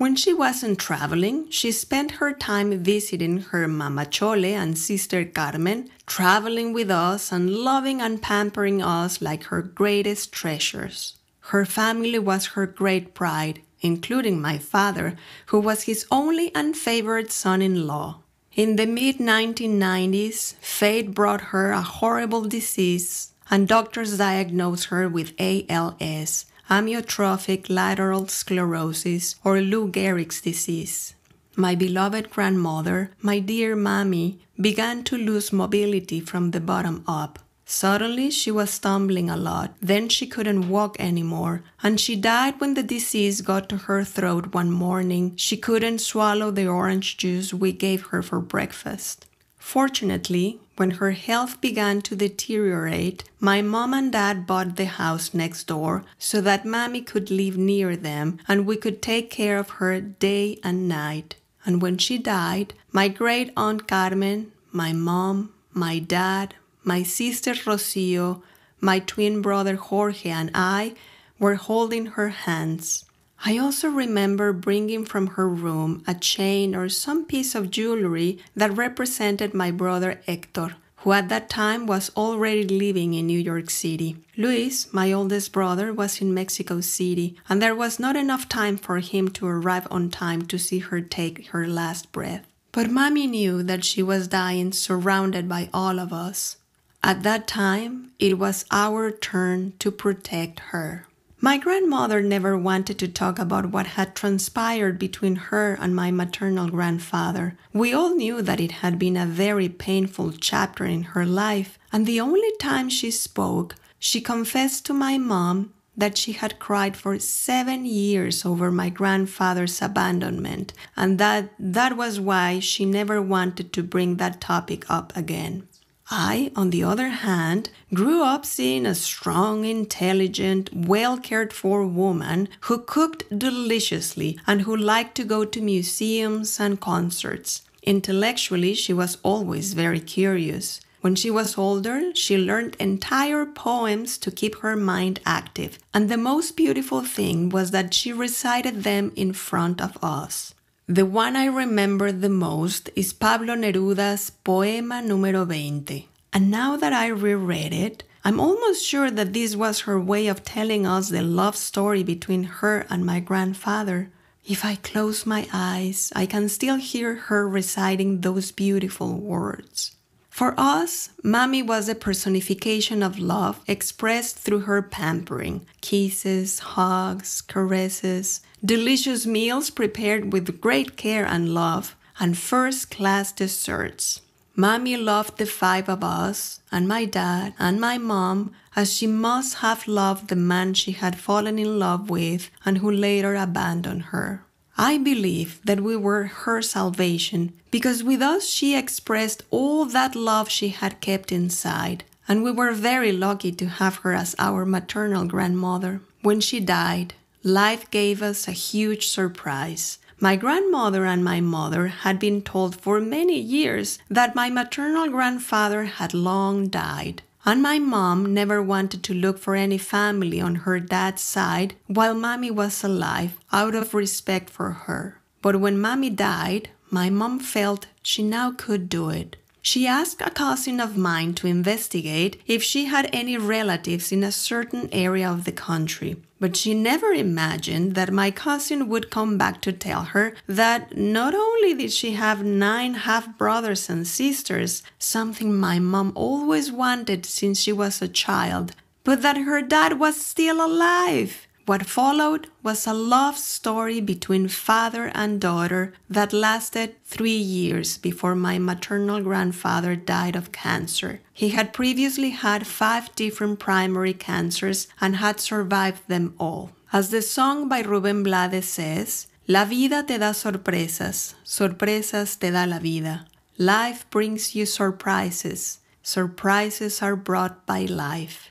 When 0.00 0.16
she 0.16 0.32
wasn't 0.32 0.78
traveling, 0.78 1.50
she 1.50 1.70
spent 1.70 2.12
her 2.12 2.32
time 2.32 2.82
visiting 2.82 3.42
her 3.52 3.68
Mama 3.68 4.06
Chole 4.06 4.46
and 4.46 4.78
sister 4.78 5.26
Carmen, 5.26 5.90
traveling 6.06 6.72
with 6.72 6.90
us 6.90 7.30
and 7.30 7.54
loving 7.54 8.00
and 8.00 8.22
pampering 8.22 8.80
us 8.80 9.20
like 9.20 9.44
her 9.52 9.60
greatest 9.60 10.32
treasures. 10.32 11.18
Her 11.52 11.66
family 11.66 12.18
was 12.18 12.56
her 12.56 12.64
great 12.64 13.12
pride, 13.12 13.60
including 13.82 14.40
my 14.40 14.56
father, 14.56 15.18
who 15.48 15.60
was 15.60 15.82
his 15.82 16.06
only 16.10 16.50
and 16.54 16.74
favored 16.74 17.30
son 17.30 17.60
in 17.60 17.86
law. 17.86 18.22
In 18.54 18.76
the 18.76 18.86
mid 18.86 19.18
1990s, 19.18 20.54
fate 20.62 21.12
brought 21.12 21.52
her 21.52 21.72
a 21.72 21.82
horrible 21.82 22.46
disease, 22.46 23.32
and 23.50 23.68
doctors 23.68 24.16
diagnosed 24.16 24.86
her 24.86 25.10
with 25.10 25.34
ALS, 25.38 26.46
amyotrophic 26.70 27.68
lateral 27.68 28.28
sclerosis, 28.28 29.34
or 29.44 29.60
Lou 29.60 29.90
Gehrig's 29.90 30.40
disease. 30.40 31.14
My 31.56 31.74
beloved 31.74 32.30
grandmother, 32.30 33.10
my 33.20 33.40
dear 33.40 33.74
mammy, 33.74 34.38
began 34.58 35.02
to 35.04 35.18
lose 35.18 35.52
mobility 35.52 36.20
from 36.20 36.52
the 36.52 36.60
bottom 36.60 37.02
up. 37.08 37.40
Suddenly, 37.64 38.30
she 38.30 38.50
was 38.50 38.70
stumbling 38.70 39.30
a 39.30 39.36
lot. 39.36 39.74
Then 39.80 40.08
she 40.08 40.26
couldn't 40.26 40.68
walk 40.68 40.96
anymore, 40.98 41.62
and 41.82 42.00
she 42.00 42.16
died 42.16 42.60
when 42.60 42.74
the 42.74 42.82
disease 42.82 43.42
got 43.42 43.68
to 43.68 43.76
her 43.76 44.02
throat 44.04 44.54
one 44.54 44.70
morning. 44.70 45.34
She 45.36 45.56
couldn't 45.56 46.00
swallow 46.00 46.50
the 46.50 46.66
orange 46.66 47.16
juice 47.16 47.54
we 47.54 47.72
gave 47.72 48.06
her 48.06 48.22
for 48.22 48.40
breakfast. 48.40 49.26
Fortunately, 49.56 50.60
when 50.80 50.92
her 50.92 51.10
health 51.10 51.60
began 51.60 52.00
to 52.00 52.16
deteriorate, 52.16 53.22
my 53.38 53.60
mom 53.60 53.92
and 53.92 54.12
dad 54.12 54.46
bought 54.46 54.76
the 54.76 54.86
house 54.86 55.34
next 55.34 55.64
door 55.64 56.02
so 56.18 56.40
that 56.40 56.64
mommy 56.64 57.02
could 57.02 57.30
live 57.30 57.58
near 57.58 57.94
them 57.94 58.38
and 58.48 58.64
we 58.64 58.74
could 58.76 59.02
take 59.02 59.28
care 59.28 59.58
of 59.58 59.76
her 59.76 60.00
day 60.00 60.58
and 60.64 60.88
night. 60.88 61.36
And 61.66 61.82
when 61.82 61.98
she 61.98 62.16
died, 62.16 62.72
my 62.92 63.08
great 63.08 63.52
aunt 63.58 63.86
Carmen, 63.86 64.52
my 64.72 64.94
mom, 64.94 65.52
my 65.74 65.98
dad, 65.98 66.54
my 66.82 67.02
sister 67.02 67.52
Rocio, 67.52 68.40
my 68.80 69.00
twin 69.00 69.42
brother 69.42 69.76
Jorge, 69.76 70.30
and 70.30 70.50
I 70.54 70.94
were 71.38 71.56
holding 71.56 72.06
her 72.16 72.30
hands. 72.30 73.04
I 73.42 73.56
also 73.56 73.88
remember 73.88 74.52
bringing 74.52 75.06
from 75.06 75.28
her 75.28 75.48
room 75.48 76.04
a 76.06 76.14
chain 76.14 76.74
or 76.74 76.90
some 76.90 77.24
piece 77.24 77.54
of 77.54 77.70
jewelry 77.70 78.38
that 78.54 78.76
represented 78.76 79.54
my 79.54 79.70
brother 79.70 80.20
Hector, 80.26 80.76
who 80.96 81.12
at 81.12 81.30
that 81.30 81.48
time 81.48 81.86
was 81.86 82.10
already 82.14 82.64
living 82.64 83.14
in 83.14 83.26
New 83.26 83.38
York 83.38 83.70
City. 83.70 84.18
Luis, 84.36 84.92
my 84.92 85.10
oldest 85.10 85.52
brother, 85.52 85.90
was 85.90 86.20
in 86.20 86.34
Mexico 86.34 86.82
City, 86.82 87.34
and 87.48 87.62
there 87.62 87.74
was 87.74 87.98
not 87.98 88.14
enough 88.14 88.46
time 88.46 88.76
for 88.76 88.98
him 88.98 89.30
to 89.30 89.46
arrive 89.46 89.88
on 89.90 90.10
time 90.10 90.42
to 90.42 90.58
see 90.58 90.80
her 90.80 91.00
take 91.00 91.46
her 91.48 91.66
last 91.66 92.12
breath. 92.12 92.46
But 92.72 92.90
Mommy 92.90 93.26
knew 93.26 93.62
that 93.62 93.86
she 93.86 94.02
was 94.02 94.28
dying 94.28 94.72
surrounded 94.72 95.48
by 95.48 95.70
all 95.72 95.98
of 95.98 96.12
us. 96.12 96.58
At 97.02 97.22
that 97.22 97.46
time, 97.46 98.12
it 98.18 98.38
was 98.38 98.66
our 98.70 99.10
turn 99.10 99.72
to 99.78 99.90
protect 99.90 100.60
her. 100.70 101.06
My 101.42 101.56
grandmother 101.56 102.20
never 102.20 102.58
wanted 102.58 102.98
to 102.98 103.08
talk 103.08 103.38
about 103.38 103.70
what 103.70 103.86
had 103.86 104.14
transpired 104.14 104.98
between 104.98 105.36
her 105.36 105.72
and 105.80 105.96
my 105.96 106.10
maternal 106.10 106.68
grandfather. 106.68 107.56
We 107.72 107.94
all 107.94 108.14
knew 108.14 108.42
that 108.42 108.60
it 108.60 108.72
had 108.82 108.98
been 108.98 109.16
a 109.16 109.24
very 109.24 109.70
painful 109.70 110.32
chapter 110.32 110.84
in 110.84 111.02
her 111.14 111.24
life, 111.24 111.78
and 111.90 112.04
the 112.04 112.20
only 112.20 112.52
time 112.60 112.90
she 112.90 113.10
spoke, 113.10 113.74
she 113.98 114.20
confessed 114.20 114.84
to 114.86 114.92
my 114.92 115.16
mom 115.16 115.72
that 115.96 116.18
she 116.18 116.32
had 116.32 116.58
cried 116.58 116.94
for 116.94 117.18
seven 117.18 117.86
years 117.86 118.44
over 118.44 118.70
my 118.70 118.90
grandfather's 118.90 119.80
abandonment, 119.80 120.74
and 120.94 121.18
that 121.18 121.52
that 121.58 121.96
was 121.96 122.20
why 122.20 122.58
she 122.58 122.84
never 122.84 123.20
wanted 123.20 123.72
to 123.72 123.82
bring 123.82 124.16
that 124.16 124.42
topic 124.42 124.84
up 124.90 125.16
again. 125.16 125.66
I, 126.10 126.50
on 126.56 126.70
the 126.70 126.82
other 126.82 127.08
hand, 127.08 127.70
grew 127.94 128.22
up 128.24 128.44
seeing 128.44 128.84
a 128.84 128.96
strong, 128.96 129.64
intelligent, 129.64 130.70
well 130.74 131.16
cared 131.16 131.52
for 131.52 131.86
woman 131.86 132.48
who 132.62 132.78
cooked 132.78 133.38
deliciously 133.38 134.38
and 134.44 134.62
who 134.62 134.76
liked 134.76 135.14
to 135.16 135.24
go 135.24 135.44
to 135.44 135.60
museums 135.60 136.58
and 136.58 136.80
concerts. 136.80 137.62
Intellectually, 137.84 138.74
she 138.74 138.92
was 138.92 139.18
always 139.22 139.74
very 139.74 140.00
curious. 140.00 140.80
When 141.00 141.14
she 141.14 141.30
was 141.30 141.56
older, 141.56 142.14
she 142.14 142.36
learned 142.36 142.76
entire 142.78 143.46
poems 143.46 144.18
to 144.18 144.30
keep 144.30 144.56
her 144.56 144.76
mind 144.76 145.20
active, 145.24 145.78
and 145.94 146.08
the 146.08 146.18
most 146.18 146.56
beautiful 146.56 147.02
thing 147.02 147.48
was 147.48 147.70
that 147.70 147.94
she 147.94 148.12
recited 148.12 148.82
them 148.82 149.12
in 149.16 149.32
front 149.32 149.80
of 149.80 149.96
us. 150.02 150.54
The 150.90 151.06
one 151.06 151.36
I 151.36 151.44
remember 151.44 152.10
the 152.10 152.28
most 152.28 152.90
is 152.96 153.12
Pablo 153.12 153.54
Neruda's 153.54 154.30
Poema 154.42 154.96
número 154.96 155.46
20. 155.46 156.08
And 156.32 156.50
now 156.50 156.76
that 156.76 156.92
I 156.92 157.06
reread 157.06 157.72
it, 157.72 158.02
I'm 158.24 158.40
almost 158.40 158.84
sure 158.84 159.08
that 159.08 159.32
this 159.32 159.54
was 159.54 159.82
her 159.82 160.00
way 160.00 160.26
of 160.26 160.42
telling 160.42 160.88
us 160.88 161.08
the 161.08 161.22
love 161.22 161.54
story 161.54 162.02
between 162.02 162.42
her 162.58 162.86
and 162.90 163.06
my 163.06 163.20
grandfather. 163.20 164.10
If 164.44 164.64
I 164.64 164.74
close 164.82 165.24
my 165.24 165.46
eyes, 165.52 166.12
I 166.16 166.26
can 166.26 166.48
still 166.48 166.74
hear 166.74 167.14
her 167.30 167.48
reciting 167.48 168.22
those 168.22 168.50
beautiful 168.50 169.14
words. 169.14 169.94
For 170.28 170.54
us, 170.58 171.10
Mommy 171.22 171.62
was 171.62 171.88
a 171.88 171.94
personification 171.94 173.04
of 173.04 173.20
love 173.20 173.60
expressed 173.68 174.38
through 174.38 174.66
her 174.66 174.82
pampering 174.82 175.68
kisses, 175.82 176.58
hugs, 176.58 177.42
caresses, 177.42 178.40
delicious 178.64 179.26
meals 179.26 179.70
prepared 179.70 180.32
with 180.32 180.60
great 180.60 180.96
care 180.96 181.24
and 181.24 181.54
love, 181.54 181.96
and 182.18 182.36
first 182.36 182.90
class 182.90 183.32
desserts. 183.32 184.20
Mommy 184.56 184.96
loved 184.96 185.38
the 185.38 185.46
five 185.46 185.88
of 185.88 186.04
us, 186.04 186.60
and 186.70 186.86
my 186.86 187.04
dad, 187.04 187.54
and 187.58 187.80
my 187.80 187.96
mom, 187.96 188.52
as 188.76 188.92
she 188.92 189.06
must 189.06 189.56
have 189.56 189.88
loved 189.88 190.28
the 190.28 190.36
man 190.36 190.74
she 190.74 190.92
had 190.92 191.18
fallen 191.18 191.58
in 191.58 191.78
love 191.78 192.10
with 192.10 192.50
and 192.64 192.78
who 192.78 192.90
later 192.90 193.34
abandoned 193.34 194.02
her. 194.06 194.44
I 194.76 194.98
believe 194.98 195.60
that 195.64 195.80
we 195.80 195.96
were 195.96 196.24
her 196.24 196.62
salvation 196.62 197.52
because 197.70 198.02
with 198.02 198.22
us 198.22 198.46
she 198.46 198.76
expressed 198.76 199.42
all 199.50 199.84
that 199.86 200.14
love 200.14 200.48
she 200.48 200.68
had 200.68 201.00
kept 201.00 201.32
inside, 201.32 202.04
and 202.28 202.42
we 202.42 202.50
were 202.50 202.72
very 202.72 203.12
lucky 203.12 203.52
to 203.52 203.66
have 203.66 203.96
her 203.96 204.12
as 204.12 204.34
our 204.38 204.64
maternal 204.64 205.24
grandmother. 205.24 206.00
When 206.22 206.40
she 206.40 206.60
died, 206.60 207.14
life 207.42 207.90
gave 207.90 208.22
us 208.22 208.46
a 208.46 208.52
huge 208.52 209.08
surprise. 209.08 209.98
My 210.18 210.36
grandmother 210.36 211.06
and 211.06 211.24
my 211.24 211.40
mother 211.40 211.86
had 211.88 212.18
been 212.18 212.42
told 212.42 212.76
for 212.76 213.00
many 213.00 213.40
years 213.40 213.98
that 214.10 214.34
my 214.34 214.50
maternal 214.50 215.08
grandfather 215.08 215.84
had 215.84 216.12
long 216.12 216.68
died, 216.68 217.22
and 217.46 217.62
my 217.62 217.78
mom 217.78 218.34
never 218.34 218.62
wanted 218.62 219.02
to 219.04 219.14
look 219.14 219.38
for 219.38 219.54
any 219.54 219.78
family 219.78 220.40
on 220.40 220.56
her 220.56 220.78
dad's 220.78 221.22
side 221.22 221.74
while 221.86 222.14
mommy 222.14 222.50
was 222.50 222.84
alive 222.84 223.38
out 223.50 223.74
of 223.74 223.94
respect 223.94 224.50
for 224.50 224.72
her. 224.72 225.20
But 225.40 225.60
when 225.60 225.80
mommy 225.80 226.10
died, 226.10 226.68
my 226.90 227.08
mom 227.08 227.38
felt 227.38 227.86
she 228.02 228.22
now 228.22 228.52
could 228.52 228.90
do 228.90 229.08
it. 229.08 229.36
She 229.62 229.86
asked 229.86 230.20
a 230.20 230.30
cousin 230.30 230.80
of 230.80 230.96
mine 230.96 231.34
to 231.34 231.46
investigate 231.46 232.42
if 232.46 232.62
she 232.62 232.86
had 232.86 233.08
any 233.12 233.38
relatives 233.38 234.12
in 234.12 234.22
a 234.22 234.32
certain 234.32 234.88
area 234.92 235.30
of 235.30 235.44
the 235.44 235.52
country, 235.52 236.16
but 236.40 236.56
she 236.56 236.72
never 236.74 237.12
imagined 237.12 237.94
that 237.94 238.12
my 238.12 238.30
cousin 238.30 238.88
would 238.88 239.10
come 239.10 239.36
back 239.36 239.60
to 239.60 239.72
tell 239.72 240.04
her 240.04 240.34
that 240.46 240.96
not 240.96 241.34
only 241.34 241.74
did 241.74 241.92
she 241.92 242.12
have 242.12 242.42
nine 242.42 242.94
half 242.94 243.36
brothers 243.36 243.90
and 243.90 244.06
sisters, 244.06 244.82
something 244.98 245.54
my 245.54 245.78
mom 245.78 246.10
always 246.14 246.72
wanted 246.72 247.26
since 247.26 247.60
she 247.60 247.72
was 247.72 248.00
a 248.00 248.08
child, 248.08 248.72
but 249.04 249.22
that 249.22 249.36
her 249.36 249.60
dad 249.60 250.00
was 250.00 250.24
still 250.24 250.64
alive. 250.64 251.46
What 251.70 251.86
followed 251.86 252.48
was 252.64 252.84
a 252.84 252.92
love 252.92 253.38
story 253.38 254.00
between 254.00 254.48
father 254.48 255.12
and 255.14 255.40
daughter 255.40 255.92
that 256.08 256.32
lasted 256.32 256.96
three 257.04 257.38
years 257.38 257.96
before 257.96 258.34
my 258.34 258.58
maternal 258.58 259.20
grandfather 259.20 259.94
died 259.94 260.34
of 260.34 260.50
cancer. 260.50 261.20
He 261.32 261.50
had 261.50 261.72
previously 261.72 262.30
had 262.30 262.66
five 262.66 263.14
different 263.14 263.60
primary 263.60 264.14
cancers 264.14 264.88
and 265.00 265.22
had 265.22 265.38
survived 265.38 266.08
them 266.08 266.34
all. 266.40 266.72
As 266.92 267.10
the 267.10 267.22
song 267.22 267.68
by 267.68 267.84
Rubén 267.84 268.24
Blades 268.24 268.66
says, 268.66 269.28
La 269.46 269.64
vida 269.64 270.02
te 270.02 270.18
da 270.18 270.32
sorpresas, 270.32 271.34
sorpresas 271.44 272.36
te 272.36 272.50
da 272.50 272.64
la 272.64 272.80
vida. 272.80 273.28
Life 273.58 274.10
brings 274.10 274.56
you 274.56 274.66
surprises, 274.66 275.78
surprises 276.02 277.00
are 277.00 277.14
brought 277.14 277.64
by 277.64 277.82
life. 277.84 278.49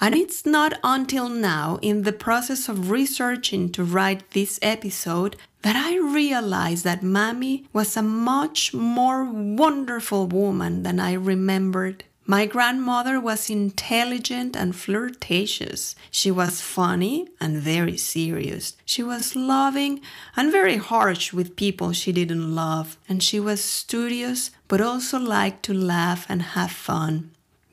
And 0.00 0.14
it's 0.14 0.44
not 0.44 0.78
until 0.84 1.28
now, 1.28 1.78
in 1.80 2.02
the 2.02 2.12
process 2.12 2.68
of 2.68 2.90
researching 2.90 3.72
to 3.72 3.84
write 3.84 4.30
this 4.32 4.58
episode, 4.60 5.36
that 5.62 5.74
I 5.76 5.96
realized 5.96 6.84
that 6.84 7.02
Mammy 7.02 7.64
was 7.72 7.96
a 7.96 8.02
much 8.02 8.74
more 8.74 9.24
wonderful 9.24 10.26
woman 10.26 10.82
than 10.82 11.00
I 11.00 11.14
remembered. 11.14 12.04
My 12.28 12.44
grandmother 12.44 13.20
was 13.20 13.48
intelligent 13.48 14.56
and 14.56 14.74
flirtatious. 14.74 15.94
She 16.10 16.30
was 16.30 16.60
funny 16.60 17.28
and 17.40 17.58
very 17.58 17.96
serious. 17.96 18.76
She 18.84 19.02
was 19.02 19.36
loving 19.36 20.00
and 20.36 20.50
very 20.50 20.76
harsh 20.76 21.32
with 21.32 21.54
people 21.54 21.92
she 21.92 22.10
didn't 22.10 22.52
love. 22.52 22.96
And 23.08 23.22
she 23.22 23.38
was 23.38 23.62
studious 23.62 24.50
but 24.66 24.80
also 24.80 25.20
liked 25.20 25.62
to 25.64 25.74
laugh 25.74 26.26
and 26.28 26.42
have 26.42 26.72
fun. 26.72 27.30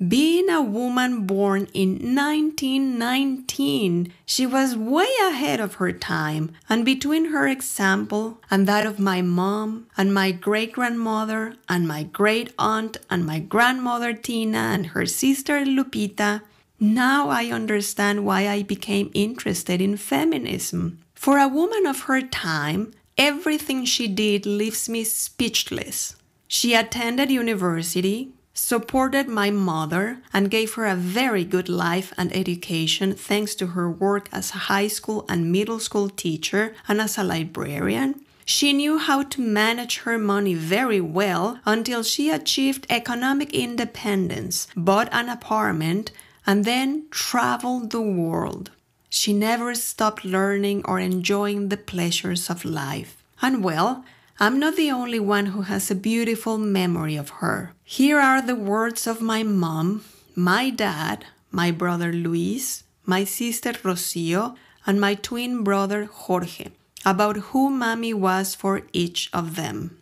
Being 0.08 0.50
a 0.50 0.60
woman 0.60 1.28
born 1.28 1.68
in 1.72 2.16
1919, 2.16 4.12
she 4.26 4.48
was 4.48 4.76
way 4.76 5.08
ahead 5.22 5.60
of 5.60 5.76
her 5.76 5.92
time, 5.92 6.52
and 6.68 6.84
between 6.84 7.26
her 7.26 7.48
example 7.48 8.42
and 8.50 8.68
that 8.68 8.88
of 8.88 8.98
my 8.98 9.22
mom 9.22 9.86
and 9.96 10.12
my 10.12 10.32
great 10.32 10.74
grandmother 10.74 11.56
and 11.70 11.88
my 11.88 12.02
great 12.02 12.52
aunt 12.58 12.98
and 13.08 13.24
my 13.24 13.38
grandmother 13.38 14.14
Tina 14.14 14.58
and 14.58 14.88
her 14.88 15.06
sister 15.06 15.64
Lupita, 15.64 16.42
now 16.80 17.30
I 17.30 17.52
understand 17.52 18.26
why 18.26 18.48
I 18.48 18.64
became 18.64 19.12
interested 19.14 19.80
in 19.80 19.98
feminism. 19.98 20.98
For 21.14 21.38
a 21.38 21.48
woman 21.48 21.86
of 21.86 22.02
her 22.02 22.22
time, 22.22 22.94
everything 23.16 23.86
she 23.86 24.08
did 24.08 24.48
leaves 24.48 24.90
me 24.90 25.04
speechless. 25.04 26.16
She 26.48 26.74
attended 26.74 27.30
university, 27.30 28.32
supported 28.54 29.28
my 29.28 29.50
mother 29.50 30.20
and 30.32 30.52
gave 30.52 30.76
her 30.76 30.86
a 30.86 30.96
very 30.96 31.44
good 31.44 31.68
life 31.68 32.14
and 32.18 32.36
education 32.36 33.14
thanks 33.14 33.56
to 33.56 33.68
her 33.68 33.90
work 33.90 34.30
as 34.32 34.52
a 34.52 34.70
high 34.70 34.88
school 34.88 35.26
and 35.28 35.52
middle 35.52 35.80
school 35.80 36.10
teacher 36.10 36.74
and 36.88 37.02
as 37.02 37.18
a 37.18 37.24
librarian. 37.24 38.24
She 38.46 38.74
knew 38.74 38.98
how 38.98 39.24
to 39.24 39.42
manage 39.42 40.00
her 40.00 40.20
money 40.20 40.54
very 40.54 41.02
well 41.02 41.60
until 41.66 42.04
she 42.04 42.30
achieved 42.30 42.86
economic 42.90 43.54
independence, 43.54 44.68
bought 44.76 45.10
an 45.12 45.30
apartment, 45.30 46.12
and 46.46 46.66
then 46.66 47.06
traveled 47.10 47.92
the 47.92 48.02
world. 48.02 48.70
She 49.10 49.32
never 49.32 49.74
stopped 49.76 50.26
learning 50.26 50.84
or 50.86 51.00
enjoying 51.00 51.70
the 51.70 51.78
pleasures 51.78 52.50
of 52.50 52.66
life. 52.66 53.24
And 53.42 53.64
well, 53.64 54.04
I'm 54.40 54.60
not 54.60 54.76
the 54.76 54.92
only 54.92 55.20
one 55.20 55.48
who 55.48 55.62
has 55.62 55.92
a 55.92 55.96
beautiful 55.96 56.58
memory 56.58 57.16
of 57.16 57.30
her. 57.42 57.74
Here 57.84 58.20
are 58.20 58.42
the 58.42 58.56
words 58.56 59.06
of 59.06 59.22
my 59.22 59.44
mom, 59.44 60.04
my 60.36 60.72
dad, 60.72 61.26
my 61.52 61.70
brother 61.70 62.12
Luis, 62.12 62.84
my 63.06 63.26
sister 63.26 63.74
Rocio, 63.74 64.56
and 64.88 65.00
my 65.00 65.14
twin 65.14 65.64
brother 65.64 66.06
Jorge 66.06 66.72
about 67.06 67.38
who 67.38 67.70
mommy 67.70 68.14
was 68.14 68.56
for 68.56 68.82
each 68.92 69.30
of 69.34 69.56
them. 69.56 69.98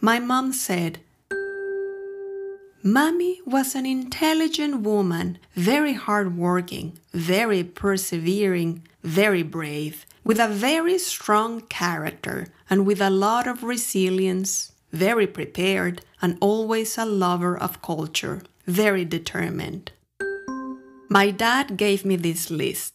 My 0.00 0.18
mom 0.18 0.52
said, 0.52 0.98
Mommy 2.82 3.40
was 3.46 3.74
an 3.74 3.86
intelligent 3.86 4.80
woman, 4.80 5.38
very 5.54 5.94
hardworking, 5.94 6.98
very 7.12 7.62
persevering, 7.62 8.82
very 9.04 9.44
brave, 9.44 10.04
with 10.24 10.38
a 10.38 10.48
very 10.48 10.98
strong 10.98 11.60
character 11.62 12.46
and 12.70 12.86
with 12.86 13.00
a 13.00 13.10
lot 13.10 13.46
of 13.46 13.62
resilience, 13.62 14.72
very 14.92 15.26
prepared, 15.26 16.02
and 16.20 16.38
always 16.40 16.96
a 16.96 17.04
lover 17.04 17.56
of 17.56 17.82
culture, 17.82 18.42
very 18.66 19.04
determined. 19.04 19.90
My 21.08 21.30
dad 21.30 21.76
gave 21.76 22.04
me 22.04 22.16
this 22.16 22.50
list. 22.50 22.94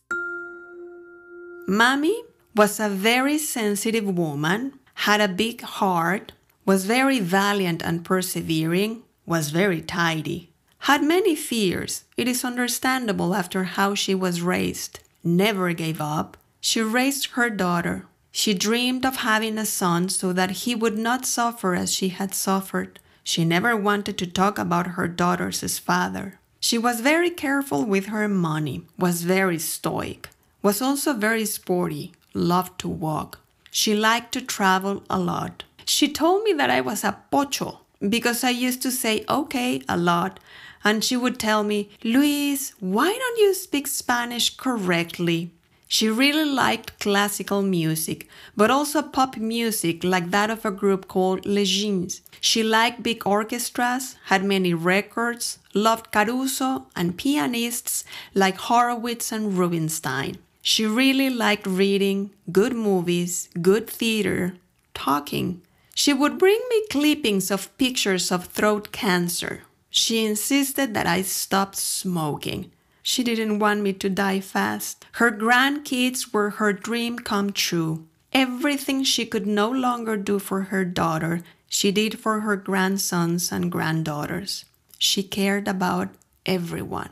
Mommy 1.67 2.23
was 2.55 2.79
a 2.79 2.89
very 2.89 3.37
sensitive 3.37 4.05
woman, 4.05 4.73
had 5.05 5.21
a 5.21 5.27
big 5.27 5.61
heart, 5.61 6.31
was 6.65 6.85
very 6.85 7.19
valiant 7.19 7.83
and 7.83 8.03
persevering, 8.03 9.03
was 9.25 9.51
very 9.51 9.81
tidy, 9.81 10.49
had 10.79 11.03
many 11.03 11.35
fears. 11.35 12.05
It 12.15 12.27
is 12.27 12.45
understandable 12.45 13.35
after 13.35 13.65
how 13.65 13.93
she 13.93 14.15
was 14.15 14.41
raised. 14.41 14.99
Never 15.23 15.73
gave 15.73 16.01
up. 16.01 16.37
She 16.59 16.81
raised 16.81 17.31
her 17.31 17.49
daughter. 17.49 18.05
She 18.31 18.53
dreamed 18.53 19.05
of 19.05 19.17
having 19.17 19.57
a 19.57 19.65
son 19.65 20.09
so 20.09 20.33
that 20.33 20.63
he 20.63 20.75
would 20.75 20.97
not 20.97 21.25
suffer 21.25 21.75
as 21.75 21.93
she 21.93 22.09
had 22.09 22.35
suffered. 22.35 22.99
She 23.23 23.43
never 23.43 23.75
wanted 23.75 24.17
to 24.19 24.27
talk 24.27 24.57
about 24.57 24.87
her 24.87 25.07
daughter's 25.07 25.79
father. 25.79 26.39
She 26.59 26.77
was 26.77 27.01
very 27.01 27.29
careful 27.29 27.85
with 27.85 28.07
her 28.07 28.27
money, 28.27 28.83
was 28.97 29.23
very 29.23 29.59
stoic, 29.59 30.29
was 30.61 30.81
also 30.81 31.13
very 31.13 31.45
sporty, 31.45 32.13
loved 32.33 32.79
to 32.79 32.87
walk. 32.87 33.39
She 33.71 33.95
liked 33.95 34.31
to 34.33 34.41
travel 34.41 35.03
a 35.09 35.19
lot. 35.19 35.63
She 35.85 36.11
told 36.11 36.43
me 36.43 36.53
that 36.53 36.69
I 36.69 36.81
was 36.81 37.03
a 37.03 37.17
pocho, 37.31 37.81
because 38.07 38.43
I 38.43 38.49
used 38.49 38.81
to 38.81 38.91
say 38.91 39.23
okay 39.29 39.81
a 39.87 39.97
lot. 39.97 40.39
And 40.83 41.03
she 41.03 41.17
would 41.17 41.39
tell 41.39 41.63
me, 41.63 41.89
Luis, 42.03 42.73
why 42.79 43.11
don't 43.11 43.39
you 43.39 43.53
speak 43.53 43.87
Spanish 43.87 44.55
correctly? 44.55 45.51
She 45.87 46.09
really 46.09 46.45
liked 46.45 46.99
classical 46.99 47.61
music, 47.61 48.27
but 48.55 48.69
also 48.69 49.01
pop 49.01 49.37
music 49.37 50.03
like 50.03 50.31
that 50.31 50.49
of 50.49 50.65
a 50.65 50.71
group 50.71 51.07
called 51.07 51.45
Les 51.45 51.65
Jeans. 51.65 52.21
She 52.41 52.61
liked 52.61 53.03
big 53.03 53.25
orchestras, 53.25 54.17
had 54.25 54.43
many 54.43 54.73
records, 54.73 55.59
loved 55.73 56.11
Caruso 56.11 56.87
and 56.95 57.17
pianists 57.17 58.03
like 58.33 58.57
Horowitz 58.57 59.31
and 59.31 59.57
Rubinstein. 59.57 60.37
She 60.61 60.85
really 60.85 61.29
liked 61.29 61.65
reading, 61.65 62.31
good 62.51 62.73
movies, 62.73 63.49
good 63.61 63.89
theater, 63.89 64.55
talking, 64.93 65.61
she 65.97 66.13
would 66.13 66.37
bring 66.37 66.61
me 66.69 66.85
clippings 66.91 67.49
of 67.49 67.75
pictures 67.79 68.31
of 68.31 68.45
throat 68.45 68.91
cancer. 68.91 69.63
She 69.89 70.23
insisted 70.23 70.93
that 70.93 71.07
I 71.07 71.23
stop 71.23 71.73
smoking. 71.73 72.71
She 73.09 73.23
didn't 73.23 73.59
want 73.59 73.83
me 73.83 73.93
to 73.93 74.09
die 74.09 74.41
fast. 74.41 75.05
Her 75.13 75.31
grandkids 75.31 76.33
were 76.33 76.59
her 76.59 76.73
dream 76.73 77.17
come 77.19 77.53
true. 77.53 78.05
Everything 78.33 79.01
she 79.05 79.25
could 79.25 79.47
no 79.47 79.71
longer 79.71 80.17
do 80.17 80.39
for 80.39 80.63
her 80.63 80.83
daughter, 80.83 81.39
she 81.69 81.89
did 81.89 82.19
for 82.19 82.41
her 82.41 82.57
grandsons 82.57 83.49
and 83.49 83.71
granddaughters. 83.71 84.65
She 84.99 85.23
cared 85.23 85.69
about 85.69 86.09
everyone. 86.45 87.11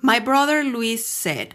My 0.00 0.18
brother 0.20 0.64
Luis 0.64 1.04
said, 1.04 1.54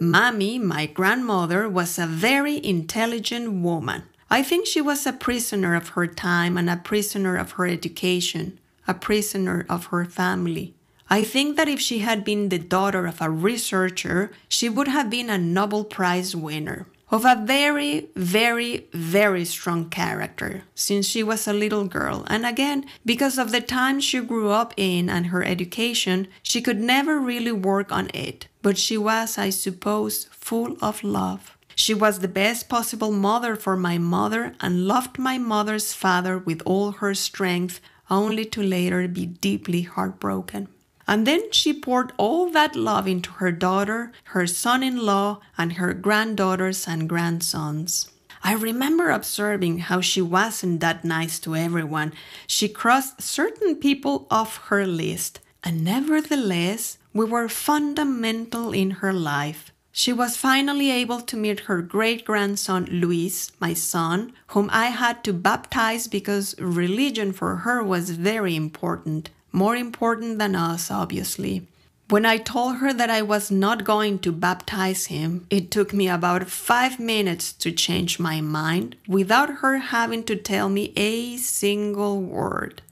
Mommy, 0.00 0.56
my 0.56 0.86
grandmother, 0.86 1.68
was 1.68 1.98
a 1.98 2.06
very 2.06 2.64
intelligent 2.64 3.60
woman. 3.60 4.04
I 4.30 4.44
think 4.44 4.68
she 4.68 4.80
was 4.80 5.04
a 5.04 5.12
prisoner 5.12 5.74
of 5.74 5.98
her 5.98 6.06
time 6.06 6.56
and 6.56 6.70
a 6.70 6.76
prisoner 6.76 7.36
of 7.36 7.58
her 7.58 7.66
education, 7.66 8.60
a 8.86 8.94
prisoner 8.94 9.66
of 9.68 9.86
her 9.86 10.04
family. 10.04 10.74
I 11.12 11.24
think 11.24 11.58
that 11.58 11.68
if 11.68 11.78
she 11.78 11.98
had 11.98 12.24
been 12.24 12.48
the 12.48 12.58
daughter 12.58 13.04
of 13.04 13.20
a 13.20 13.28
researcher, 13.28 14.32
she 14.48 14.70
would 14.70 14.88
have 14.88 15.10
been 15.10 15.28
a 15.28 15.36
Nobel 15.36 15.84
Prize 15.84 16.34
winner 16.34 16.86
of 17.10 17.26
a 17.26 17.36
very, 17.44 18.08
very, 18.16 18.86
very 18.94 19.44
strong 19.44 19.90
character 19.90 20.62
since 20.74 21.04
she 21.04 21.22
was 21.22 21.46
a 21.46 21.52
little 21.52 21.84
girl. 21.84 22.24
And 22.28 22.46
again, 22.46 22.86
because 23.04 23.36
of 23.36 23.52
the 23.52 23.60
time 23.60 24.00
she 24.00 24.20
grew 24.20 24.52
up 24.52 24.72
in 24.78 25.10
and 25.10 25.26
her 25.26 25.44
education, 25.44 26.28
she 26.42 26.62
could 26.62 26.80
never 26.80 27.20
really 27.20 27.52
work 27.52 27.92
on 27.92 28.08
it. 28.14 28.48
But 28.62 28.78
she 28.78 28.96
was, 28.96 29.36
I 29.36 29.50
suppose, 29.50 30.28
full 30.30 30.78
of 30.80 31.04
love. 31.04 31.58
She 31.74 31.92
was 31.92 32.20
the 32.20 32.36
best 32.42 32.70
possible 32.70 33.12
mother 33.12 33.54
for 33.54 33.76
my 33.76 33.98
mother 33.98 34.54
and 34.62 34.88
loved 34.88 35.18
my 35.18 35.36
mother's 35.36 35.92
father 35.92 36.38
with 36.38 36.62
all 36.64 36.92
her 36.92 37.14
strength, 37.14 37.82
only 38.08 38.46
to 38.46 38.62
later 38.62 39.06
be 39.08 39.26
deeply 39.26 39.82
heartbroken. 39.82 40.68
And 41.06 41.26
then 41.26 41.50
she 41.52 41.72
poured 41.72 42.12
all 42.16 42.50
that 42.50 42.76
love 42.76 43.06
into 43.08 43.32
her 43.32 43.52
daughter, 43.52 44.12
her 44.24 44.46
son 44.46 44.82
in 44.82 44.98
law, 44.98 45.40
and 45.58 45.74
her 45.74 45.92
granddaughters 45.92 46.86
and 46.86 47.08
grandsons. 47.08 48.10
I 48.44 48.54
remember 48.54 49.10
observing 49.10 49.78
how 49.80 50.00
she 50.00 50.20
wasn't 50.20 50.80
that 50.80 51.04
nice 51.04 51.38
to 51.40 51.54
everyone. 51.54 52.12
She 52.46 52.68
crossed 52.68 53.22
certain 53.22 53.76
people 53.76 54.26
off 54.30 54.56
her 54.68 54.86
list, 54.86 55.38
and 55.62 55.84
nevertheless, 55.84 56.98
we 57.12 57.24
were 57.24 57.48
fundamental 57.48 58.72
in 58.72 59.02
her 59.02 59.12
life. 59.12 59.70
She 59.92 60.12
was 60.12 60.38
finally 60.38 60.90
able 60.90 61.20
to 61.20 61.36
meet 61.36 61.60
her 61.60 61.82
great 61.82 62.24
grandson 62.24 62.86
Luis, 62.90 63.52
my 63.60 63.74
son, 63.74 64.32
whom 64.48 64.70
I 64.72 64.86
had 64.86 65.22
to 65.24 65.32
baptize 65.32 66.08
because 66.08 66.58
religion 66.58 67.32
for 67.32 67.56
her 67.56 67.82
was 67.82 68.10
very 68.10 68.56
important 68.56 69.30
more 69.52 69.76
important 69.76 70.38
than 70.38 70.56
us, 70.56 70.90
obviously. 70.90 71.66
When 72.08 72.26
I 72.26 72.36
told 72.36 72.76
her 72.76 72.92
that 72.92 73.08
I 73.08 73.22
was 73.22 73.50
not 73.50 73.84
going 73.84 74.18
to 74.18 74.32
baptize 74.32 75.06
him, 75.06 75.46
it 75.48 75.70
took 75.70 75.94
me 75.94 76.08
about 76.08 76.50
five 76.50 77.00
minutes 77.00 77.52
to 77.54 77.72
change 77.72 78.18
my 78.18 78.40
mind 78.40 78.96
without 79.08 79.60
her 79.60 79.78
having 79.78 80.24
to 80.24 80.36
tell 80.36 80.68
me 80.68 80.92
a 80.96 81.36
single 81.38 82.20
word. 82.20 82.82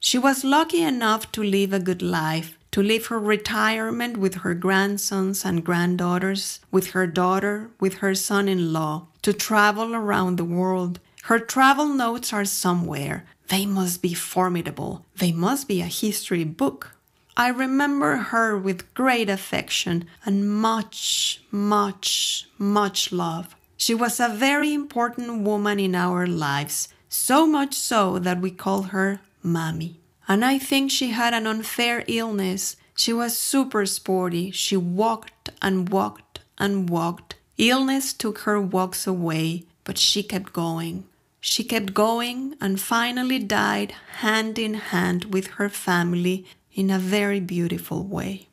She 0.00 0.18
was 0.18 0.42
lucky 0.44 0.82
enough 0.82 1.30
to 1.32 1.42
live 1.42 1.72
a 1.72 1.78
good 1.78 2.02
life, 2.02 2.58
to 2.72 2.82
live 2.82 3.06
her 3.06 3.18
retirement 3.20 4.16
with 4.16 4.34
her 4.42 4.54
grandsons 4.54 5.44
and 5.44 5.64
granddaughters, 5.64 6.58
with 6.72 6.88
her 6.90 7.06
daughter, 7.06 7.70
with 7.78 7.94
her 7.98 8.16
son 8.16 8.48
in 8.48 8.72
law, 8.72 9.06
to 9.22 9.32
travel 9.32 9.94
around 9.94 10.36
the 10.36 10.44
world. 10.44 10.98
Her 11.22 11.38
travel 11.38 11.88
notes 11.88 12.32
are 12.32 12.44
somewhere, 12.44 13.24
they 13.48 13.66
must 13.66 14.02
be 14.02 14.14
formidable. 14.14 15.04
They 15.16 15.32
must 15.32 15.68
be 15.68 15.80
a 15.80 15.86
history 15.86 16.44
book. 16.44 16.92
I 17.36 17.48
remember 17.48 18.16
her 18.16 18.56
with 18.56 18.92
great 18.94 19.28
affection 19.28 20.06
and 20.24 20.48
much, 20.48 21.42
much, 21.50 22.46
much 22.58 23.12
love. 23.12 23.56
She 23.76 23.94
was 23.94 24.20
a 24.20 24.28
very 24.28 24.72
important 24.72 25.42
woman 25.42 25.80
in 25.80 25.94
our 25.94 26.26
lives, 26.26 26.88
so 27.08 27.46
much 27.46 27.74
so 27.74 28.18
that 28.20 28.40
we 28.40 28.50
call 28.50 28.82
her 28.94 29.20
Mommy. 29.42 29.98
And 30.26 30.44
I 30.44 30.58
think 30.58 30.90
she 30.90 31.10
had 31.10 31.34
an 31.34 31.46
unfair 31.46 32.04
illness. 32.06 32.76
She 32.96 33.12
was 33.12 33.36
super 33.36 33.84
sporty. 33.84 34.50
She 34.52 34.76
walked 34.76 35.50
and 35.60 35.88
walked 35.88 36.40
and 36.56 36.88
walked. 36.88 37.34
Illness 37.58 38.12
took 38.12 38.38
her 38.40 38.60
walks 38.60 39.06
away, 39.06 39.64
but 39.82 39.98
she 39.98 40.22
kept 40.22 40.52
going. 40.52 41.04
She 41.46 41.62
kept 41.62 41.92
going 41.92 42.54
and 42.58 42.80
finally 42.80 43.38
died 43.38 43.92
hand 44.22 44.58
in 44.58 44.72
hand 44.72 45.26
with 45.26 45.46
her 45.58 45.68
family 45.68 46.46
in 46.72 46.88
a 46.88 46.98
very 46.98 47.38
beautiful 47.38 48.02
way. 48.02 48.48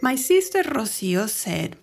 My 0.00 0.16
sister 0.16 0.62
Rocio 0.62 1.28
said, 1.28 1.76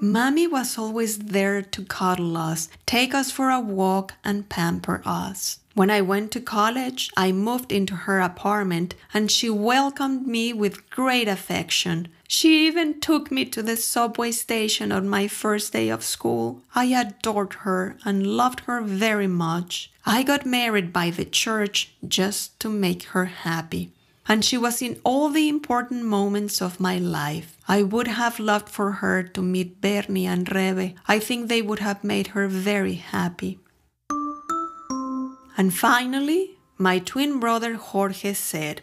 Mommy 0.00 0.46
was 0.46 0.78
always 0.78 1.18
there 1.18 1.60
to 1.60 1.84
cuddle 1.84 2.38
us, 2.38 2.70
take 2.86 3.12
us 3.12 3.30
for 3.30 3.50
a 3.50 3.60
walk, 3.60 4.14
and 4.24 4.48
pamper 4.48 5.02
us. 5.04 5.58
When 5.74 5.90
I 5.90 6.02
went 6.02 6.30
to 6.30 6.40
college, 6.40 7.10
I 7.16 7.32
moved 7.32 7.72
into 7.72 7.96
her 7.96 8.20
apartment 8.20 8.94
and 9.12 9.28
she 9.28 9.50
welcomed 9.50 10.24
me 10.24 10.52
with 10.52 10.88
great 10.88 11.26
affection. 11.26 12.06
She 12.28 12.68
even 12.68 13.00
took 13.00 13.32
me 13.32 13.44
to 13.46 13.60
the 13.60 13.76
subway 13.76 14.30
station 14.30 14.92
on 14.92 15.08
my 15.08 15.26
first 15.26 15.72
day 15.72 15.88
of 15.88 16.04
school. 16.04 16.62
I 16.76 16.84
adored 16.86 17.54
her 17.64 17.96
and 18.04 18.24
loved 18.24 18.60
her 18.60 18.82
very 18.82 19.26
much. 19.26 19.90
I 20.06 20.22
got 20.22 20.46
married 20.46 20.92
by 20.92 21.10
the 21.10 21.24
church 21.24 21.92
just 22.06 22.60
to 22.60 22.68
make 22.68 23.04
her 23.06 23.24
happy. 23.24 23.90
And 24.28 24.44
she 24.44 24.56
was 24.56 24.80
in 24.80 25.00
all 25.02 25.28
the 25.28 25.48
important 25.48 26.04
moments 26.04 26.62
of 26.62 26.78
my 26.78 26.98
life. 26.98 27.58
I 27.66 27.82
would 27.82 28.06
have 28.06 28.38
loved 28.38 28.68
for 28.68 28.92
her 28.92 29.24
to 29.24 29.42
meet 29.42 29.80
Bernie 29.80 30.26
and 30.26 30.46
Rebe. 30.46 30.94
I 31.08 31.18
think 31.18 31.48
they 31.48 31.62
would 31.62 31.80
have 31.80 32.04
made 32.04 32.28
her 32.28 32.46
very 32.46 32.94
happy. 32.94 33.58
And 35.56 35.72
finally, 35.72 36.58
my 36.78 36.98
twin 36.98 37.38
brother 37.38 37.74
Jorge 37.74 38.32
said, 38.34 38.82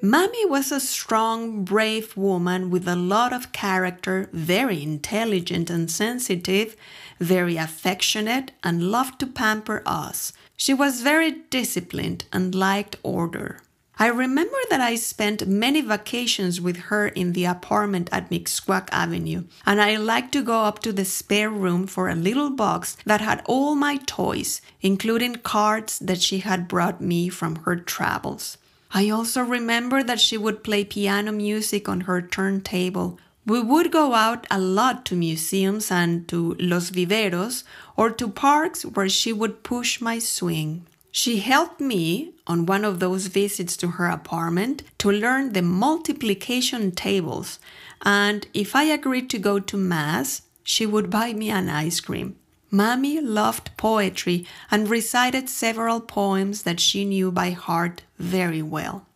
Mommy 0.00 0.44
was 0.44 0.70
a 0.70 0.80
strong, 0.80 1.64
brave 1.64 2.14
woman 2.14 2.68
with 2.68 2.86
a 2.86 2.94
lot 2.94 3.32
of 3.32 3.52
character, 3.52 4.28
very 4.32 4.82
intelligent 4.82 5.70
and 5.70 5.90
sensitive, 5.90 6.76
very 7.18 7.56
affectionate, 7.56 8.52
and 8.62 8.90
loved 8.90 9.18
to 9.20 9.26
pamper 9.26 9.82
us. 9.86 10.34
She 10.56 10.74
was 10.74 11.00
very 11.00 11.30
disciplined 11.48 12.26
and 12.32 12.54
liked 12.54 12.96
order. 13.02 13.60
I 13.96 14.08
remember 14.08 14.56
that 14.70 14.80
I 14.80 14.96
spent 14.96 15.46
many 15.46 15.80
vacations 15.80 16.60
with 16.60 16.76
her 16.90 17.06
in 17.06 17.32
the 17.32 17.44
apartment 17.44 18.08
at 18.10 18.28
Mixcoac 18.28 18.88
Avenue, 18.90 19.44
and 19.64 19.80
I 19.80 19.94
liked 19.96 20.32
to 20.32 20.42
go 20.42 20.62
up 20.62 20.80
to 20.80 20.92
the 20.92 21.04
spare 21.04 21.48
room 21.50 21.86
for 21.86 22.08
a 22.08 22.16
little 22.16 22.50
box 22.50 22.96
that 23.06 23.20
had 23.20 23.42
all 23.46 23.76
my 23.76 23.98
toys, 23.98 24.60
including 24.80 25.36
cards 25.36 26.00
that 26.00 26.20
she 26.20 26.40
had 26.40 26.66
brought 26.66 27.00
me 27.00 27.28
from 27.28 27.56
her 27.64 27.76
travels. 27.76 28.58
I 28.90 29.10
also 29.10 29.42
remember 29.42 30.02
that 30.02 30.20
she 30.20 30.36
would 30.36 30.64
play 30.64 30.84
piano 30.84 31.30
music 31.30 31.88
on 31.88 32.02
her 32.02 32.20
turntable. 32.20 33.18
We 33.46 33.60
would 33.60 33.92
go 33.92 34.14
out 34.14 34.46
a 34.50 34.58
lot 34.58 35.04
to 35.06 35.16
museums 35.16 35.90
and 35.92 36.26
to 36.28 36.56
Los 36.58 36.90
Viveros 36.90 37.62
or 37.96 38.10
to 38.10 38.28
parks 38.28 38.84
where 38.84 39.08
she 39.08 39.32
would 39.32 39.62
push 39.62 40.00
my 40.00 40.18
swing. 40.18 40.86
She 41.16 41.38
helped 41.38 41.80
me 41.80 42.32
on 42.44 42.66
one 42.66 42.84
of 42.84 42.98
those 42.98 43.28
visits 43.28 43.76
to 43.76 43.86
her 43.86 44.08
apartment 44.08 44.82
to 44.98 45.12
learn 45.12 45.52
the 45.52 45.62
multiplication 45.62 46.90
tables, 46.90 47.60
and 48.02 48.48
if 48.52 48.74
I 48.74 48.82
agreed 48.82 49.30
to 49.30 49.38
go 49.38 49.60
to 49.60 49.76
Mass, 49.76 50.42
she 50.64 50.84
would 50.84 51.10
buy 51.10 51.32
me 51.32 51.50
an 51.50 51.70
ice 51.70 52.00
cream. 52.00 52.34
Mommy 52.68 53.20
loved 53.20 53.76
poetry 53.76 54.44
and 54.72 54.90
recited 54.90 55.48
several 55.48 56.00
poems 56.00 56.62
that 56.62 56.80
she 56.80 57.04
knew 57.04 57.30
by 57.30 57.50
heart 57.50 58.02
very 58.18 58.60
well. 58.60 59.06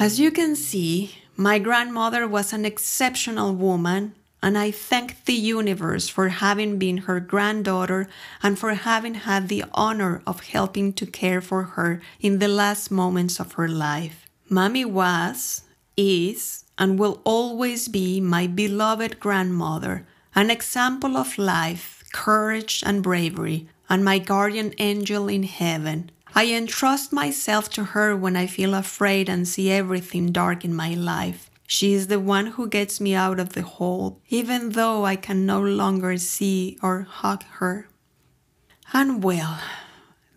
As 0.00 0.18
you 0.18 0.32
can 0.32 0.56
see, 0.56 1.14
my 1.36 1.60
grandmother 1.60 2.26
was 2.26 2.52
an 2.52 2.64
exceptional 2.64 3.54
woman, 3.54 4.16
and 4.42 4.56
I 4.56 4.70
thank 4.70 5.24
the 5.24 5.34
universe 5.34 6.08
for 6.08 6.28
having 6.28 6.78
been 6.78 6.98
her 6.98 7.20
granddaughter 7.20 8.08
and 8.42 8.58
for 8.58 8.74
having 8.74 9.14
had 9.14 9.48
the 9.48 9.64
honor 9.74 10.22
of 10.26 10.40
helping 10.40 10.92
to 10.94 11.06
care 11.06 11.40
for 11.40 11.62
her 11.62 12.00
in 12.20 12.38
the 12.38 12.48
last 12.48 12.90
moments 12.90 13.40
of 13.40 13.52
her 13.52 13.68
life. 13.68 14.26
Mommy 14.48 14.84
was, 14.84 15.62
is, 15.96 16.64
and 16.78 16.98
will 16.98 17.20
always 17.24 17.88
be 17.88 18.20
my 18.20 18.46
beloved 18.46 19.18
grandmother, 19.18 20.06
an 20.34 20.50
example 20.50 21.16
of 21.16 21.38
life, 21.38 22.04
courage, 22.12 22.82
and 22.86 23.02
bravery, 23.02 23.68
and 23.88 24.04
my 24.04 24.18
guardian 24.18 24.74
angel 24.78 25.28
in 25.28 25.44
heaven. 25.44 26.10
I 26.34 26.52
entrust 26.52 27.12
myself 27.12 27.70
to 27.70 27.84
her 27.84 28.14
when 28.14 28.36
I 28.36 28.46
feel 28.46 28.74
afraid 28.74 29.28
and 29.28 29.48
see 29.48 29.70
everything 29.70 30.32
dark 30.32 30.64
in 30.64 30.74
my 30.74 30.92
life. 30.92 31.50
She 31.66 31.94
is 31.94 32.06
the 32.06 32.20
one 32.20 32.46
who 32.46 32.68
gets 32.68 33.00
me 33.00 33.14
out 33.14 33.40
of 33.40 33.54
the 33.54 33.62
hole, 33.62 34.20
even 34.28 34.70
though 34.70 35.04
I 35.04 35.16
can 35.16 35.44
no 35.44 35.60
longer 35.60 36.16
see 36.16 36.78
or 36.82 37.02
hug 37.02 37.42
her. 37.58 37.88
And 38.92 39.22
well, 39.22 39.58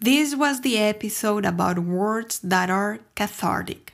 this 0.02 0.36
was 0.36 0.62
the 0.62 0.78
episode 0.80 1.46
about 1.46 1.78
words 1.80 2.40
that 2.40 2.70
are 2.70 3.00
cathartic. 3.16 3.94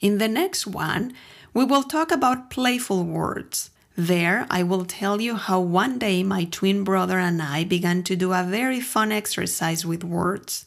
In 0.00 0.18
the 0.18 0.28
next 0.28 0.66
one, 0.66 1.12
we 1.52 1.64
will 1.64 1.82
talk 1.82 2.10
about 2.10 2.48
playful 2.48 3.04
words. 3.04 3.70
There, 3.94 4.46
I 4.48 4.62
will 4.62 4.86
tell 4.86 5.20
you 5.20 5.36
how 5.36 5.60
one 5.60 5.98
day 5.98 6.22
my 6.22 6.44
twin 6.44 6.82
brother 6.82 7.18
and 7.18 7.42
I 7.42 7.64
began 7.64 8.02
to 8.04 8.16
do 8.16 8.32
a 8.32 8.42
very 8.42 8.80
fun 8.80 9.12
exercise 9.12 9.84
with 9.84 10.02
words. 10.02 10.66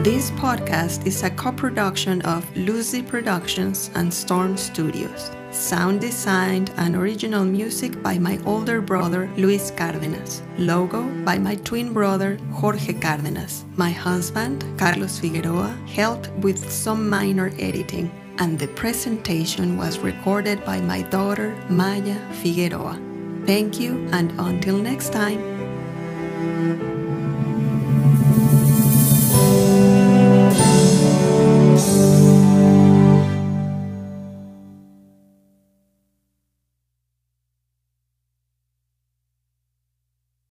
This 0.03 0.31
podcast 0.31 1.07
is 1.07 1.23
a 1.25 1.29
co 1.29 1.53
production 1.53 2.23
of 2.23 2.47
Lucy 2.57 3.03
Productions 3.03 3.91
and 3.95 4.09
Storm 4.11 4.57
Studios. 4.57 5.31
Sound 5.51 6.01
designed 6.01 6.71
and 6.79 6.97
original 6.97 7.45
music 7.45 8.03
by 8.03 8.17
my 8.19 8.41
older 8.47 8.81
brother 8.81 9.29
Luis 9.37 9.71
Cárdenas. 9.71 10.41
Logo 10.57 11.03
by 11.23 11.37
my 11.37 11.55
twin 11.57 11.93
brother 11.93 12.39
Jorge 12.51 12.95
Cárdenas. 12.95 13.65
My 13.77 13.91
husband 13.91 14.65
Carlos 14.79 15.19
Figueroa 15.19 15.77
helped 15.87 16.31
with 16.41 16.73
some 16.73 17.07
minor 17.07 17.53
editing, 17.59 18.11
and 18.39 18.59
the 18.59 18.69
presentation 18.69 19.77
was 19.77 19.99
recorded 19.99 20.65
by 20.65 20.81
my 20.81 21.03
daughter 21.03 21.55
Maya 21.69 22.17
Figueroa. 22.41 22.99
Thank 23.45 23.79
you, 23.79 24.09
and 24.13 24.33
until 24.41 24.79
next 24.79 25.13
time. 25.13 27.00